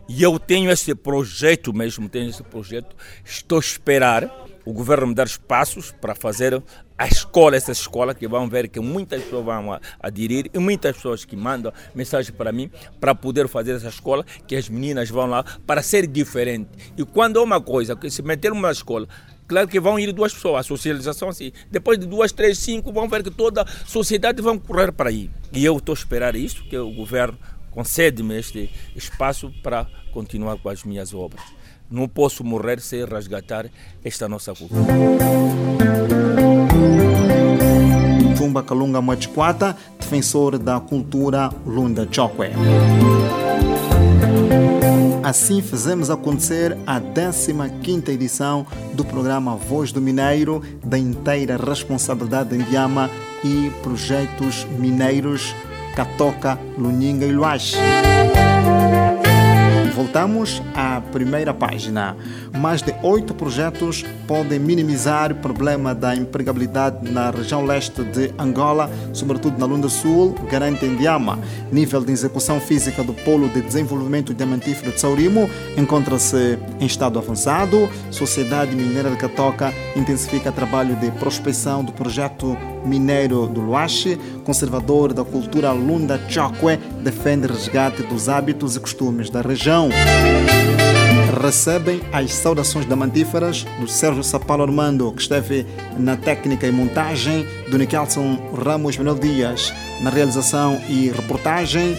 E 0.08 0.22
eu 0.22 0.38
tenho 0.40 0.70
esse 0.70 0.94
projeto 0.94 1.74
mesmo, 1.74 2.08
tenho 2.08 2.30
esse 2.30 2.44
projeto, 2.44 2.96
estou 3.26 3.58
a 3.58 3.62
esperar 3.62 4.32
o 4.68 4.74
governo 4.74 5.08
me 5.08 5.14
dar 5.14 5.26
espaços 5.26 5.92
para 5.92 6.14
fazer 6.14 6.62
a 6.98 7.08
escola, 7.08 7.56
essa 7.56 7.72
escola 7.72 8.14
que 8.14 8.28
vão 8.28 8.50
ver 8.50 8.68
que 8.68 8.82
muitas 8.82 9.24
pessoas 9.24 9.46
vão 9.46 9.80
aderir 9.98 10.50
e 10.54 10.60
muitas 10.60 10.94
pessoas 10.98 11.24
que 11.24 11.38
mandam 11.38 11.72
mensagem 11.96 12.34
para 12.34 12.52
mim 12.52 12.70
para 13.00 13.16
poder 13.16 13.48
fazer 13.48 13.78
essa 13.78 13.88
escola, 13.88 14.26
que 14.46 14.58
as 14.58 14.68
meninas 14.68 15.10
vão 15.10 15.26
lá 15.26 15.46
para 15.66 15.82
ser 15.82 16.06
diferente. 16.06 16.70
E 16.98 17.06
quando 17.06 17.40
é 17.40 17.42
uma 17.42 17.62
coisa, 17.62 17.96
que 17.96 18.10
se 18.10 18.22
meter 18.22 18.52
numa 18.52 18.72
escola, 18.72 19.08
Claro 19.48 19.66
que 19.66 19.80
vão 19.80 19.98
ir 19.98 20.12
duas 20.12 20.34
pessoas, 20.34 20.60
a 20.60 20.68
socialização 20.68 21.30
assim. 21.30 21.54
Depois 21.72 21.98
de 21.98 22.06
duas, 22.06 22.34
três, 22.34 22.60
cinco, 22.60 22.92
vão 22.92 23.08
ver 23.08 23.24
que 23.24 23.32
toda 23.32 23.62
a 23.62 23.66
sociedade 23.86 24.42
vai 24.42 24.60
correr 24.60 24.92
para 24.92 25.08
aí. 25.08 25.32
E 25.54 25.64
eu 25.64 25.78
estou 25.78 25.94
a 25.94 25.98
esperar 25.98 26.36
isso, 26.36 26.66
que 26.66 26.78
o 26.78 26.92
governo 26.92 27.40
concede-me 27.72 28.38
este 28.38 28.70
espaço 28.94 29.50
para 29.64 29.88
continuar 30.12 30.58
com 30.58 30.68
as 30.68 30.84
minhas 30.84 31.14
obras. 31.14 31.57
Não 31.90 32.08
posso 32.08 32.44
morrer 32.44 32.80
sem 32.82 33.06
resgatar 33.06 33.66
esta 34.04 34.28
nossa 34.28 34.54
cultura. 34.54 34.94
Tumba 38.38 38.62
Kalunga 38.62 39.02
Mochikwata, 39.02 39.76
defensor 40.00 40.58
da 40.58 40.80
cultura 40.80 41.50
Lunda 41.66 42.08
Chokwe. 42.10 42.52
Assim 45.24 45.62
fizemos 45.62 46.10
acontecer 46.10 46.78
a 46.88 47.02
15ª 47.02 48.10
edição 48.10 48.66
do 48.94 49.04
programa 49.04 49.58
Voz 49.58 49.92
do 49.92 50.02
Mineiro, 50.02 50.64
da 50.82 50.98
inteira 50.98 51.58
responsabilidade 51.58 52.50
de 52.50 52.64
Indiama 52.64 53.10
e 53.44 53.70
projetos 53.84 54.66
mineiros 54.80 55.54
Catoca, 55.96 56.58
Luninga 56.78 57.26
e 57.26 57.32
Luache. 57.34 57.76
Voltamos 59.98 60.62
à 60.76 61.02
primeira 61.02 61.56
página. 61.56 62.16
Mais 62.56 62.84
de 62.84 62.94
oito 63.02 63.34
projetos 63.34 64.06
podem 64.28 64.60
minimizar 64.60 65.32
o 65.32 65.36
problema 65.38 65.96
da 65.96 66.16
empregabilidade 66.16 67.12
na 67.12 67.32
região 67.32 67.66
leste 67.66 68.04
de 68.04 68.32
Angola, 68.38 68.92
sobretudo 69.12 69.58
na 69.58 69.66
Lunda 69.66 69.90
Sul, 69.90 70.36
garante 70.52 70.86
Indiama. 70.86 71.40
Nível 71.72 72.06
de 72.06 72.12
execução 72.12 72.60
física 72.60 73.04
do 73.04 73.12
Polo 73.12 73.50
de 73.50 73.60
Desenvolvimento 73.60 74.36
Diamantífero 74.36 74.92
de 74.92 75.02
Saurimo 75.02 75.50
encontra-se 75.76 76.60
em 76.80 76.86
estado 76.86 77.18
avançado. 77.18 77.90
Sociedade 78.12 78.76
Mineira 78.76 79.10
de 79.10 79.18
Catoca 79.18 79.74
intensifica 79.96 80.52
trabalho 80.52 80.96
de 80.98 81.10
prospecção 81.14 81.84
do 81.84 81.92
projeto 81.92 82.56
mineiro 82.86 83.48
do 83.48 83.62
Luache. 83.62 84.18
Conservador 84.44 85.14
da 85.14 85.24
cultura 85.24 85.72
Lunda 85.72 86.20
Chokwe 86.30 86.78
defende 87.04 87.48
resgate 87.48 88.04
dos 88.04 88.30
hábitos 88.30 88.76
e 88.76 88.80
costumes 88.80 89.30
da 89.30 89.42
região 89.42 89.90
recebem 91.42 92.02
as 92.12 92.34
saudações 92.34 92.86
diamantíferas 92.86 93.66
do 93.80 93.88
Sérgio 93.88 94.24
Sapalo 94.24 94.64
Armando, 94.64 95.12
que 95.12 95.22
esteve 95.22 95.66
na 95.98 96.18
técnica 96.18 96.68
e 96.68 96.72
montagem, 96.72 97.46
do 97.70 97.78
Nikelson 97.78 98.38
Ramos 98.54 98.98
Manuel 98.98 99.20
Dias, 99.20 99.74
na 100.02 100.10
realização 100.10 100.80
e 100.90 101.10
reportagem, 101.10 101.96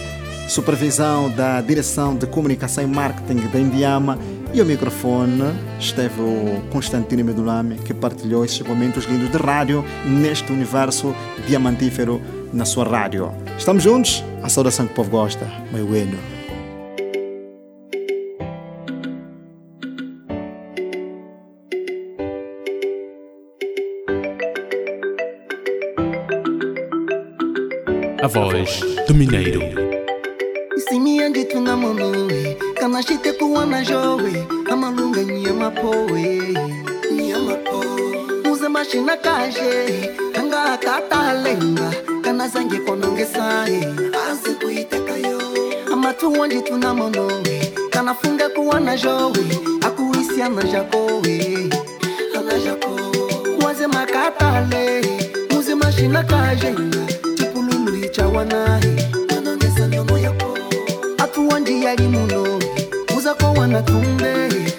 supervisão 0.47 1.29
da 1.29 1.61
Direção 1.61 2.15
de 2.15 2.27
Comunicação 2.27 2.83
e 2.83 2.87
Marketing 2.87 3.47
da 3.47 3.59
Indiama 3.59 4.19
e 4.53 4.59
ao 4.59 4.65
microfone 4.65 5.53
esteve 5.79 6.21
o 6.21 6.61
Constantino 6.71 7.23
Medulame, 7.23 7.77
que 7.79 7.93
partilhou 7.93 8.43
esses 8.43 8.61
momentos 8.61 9.05
lindos 9.05 9.31
de 9.31 9.37
rádio 9.37 9.83
neste 10.05 10.51
universo 10.51 11.15
diamantífero 11.47 12.21
na 12.51 12.65
sua 12.65 12.85
rádio. 12.85 13.31
Estamos 13.57 13.83
juntos? 13.83 14.23
A 14.41 14.49
saudação 14.49 14.87
que 14.87 14.93
o 14.93 14.95
povo 14.95 15.11
gosta. 15.11 15.45
Meu 15.71 15.85
bueno. 15.85 16.17
A 28.21 28.27
voz 28.27 28.81
do 29.07 29.15
Mineiro. 29.15 29.88
kana 32.79 33.01
shite 33.03 33.31
kuwana 33.33 33.81
jowe 33.85 34.47
amalunga 34.71 35.23
nyamapowe 35.23 36.41
nyamapo 37.11 37.83
muzema 38.45 38.85
xina 38.85 39.17
kaxe 39.17 40.09
anga 40.39 40.77
katalenga 40.77 41.91
kana 42.23 42.47
zange 42.47 42.77
konongesae 42.77 43.79
azi 44.29 44.51
kuiteka 44.61 45.13
yo 45.27 45.39
amatu 45.93 46.33
wanji 46.39 46.61
tuna 46.61 46.93
monowe 46.93 47.73
kana 47.89 48.13
funga 48.13 48.49
kuwana 48.49 48.97
jowe 48.97 49.45
akuisi 49.81 50.41
anajakowe 50.41 51.69
anajako 52.39 52.99
wazema 53.65 54.05
katale 54.05 55.01
muzema 55.51 55.91
xina 55.91 56.23
kajenga 56.23 57.05
tipululu 57.35 57.95
ichawanae 58.05 59.09
manongesanyono 59.29 60.17
yako 60.17 60.57
atu 61.17 61.47
wanji 61.47 61.83
yalimuno 61.83 62.28
sana 63.69 63.81
kundei 63.81 64.78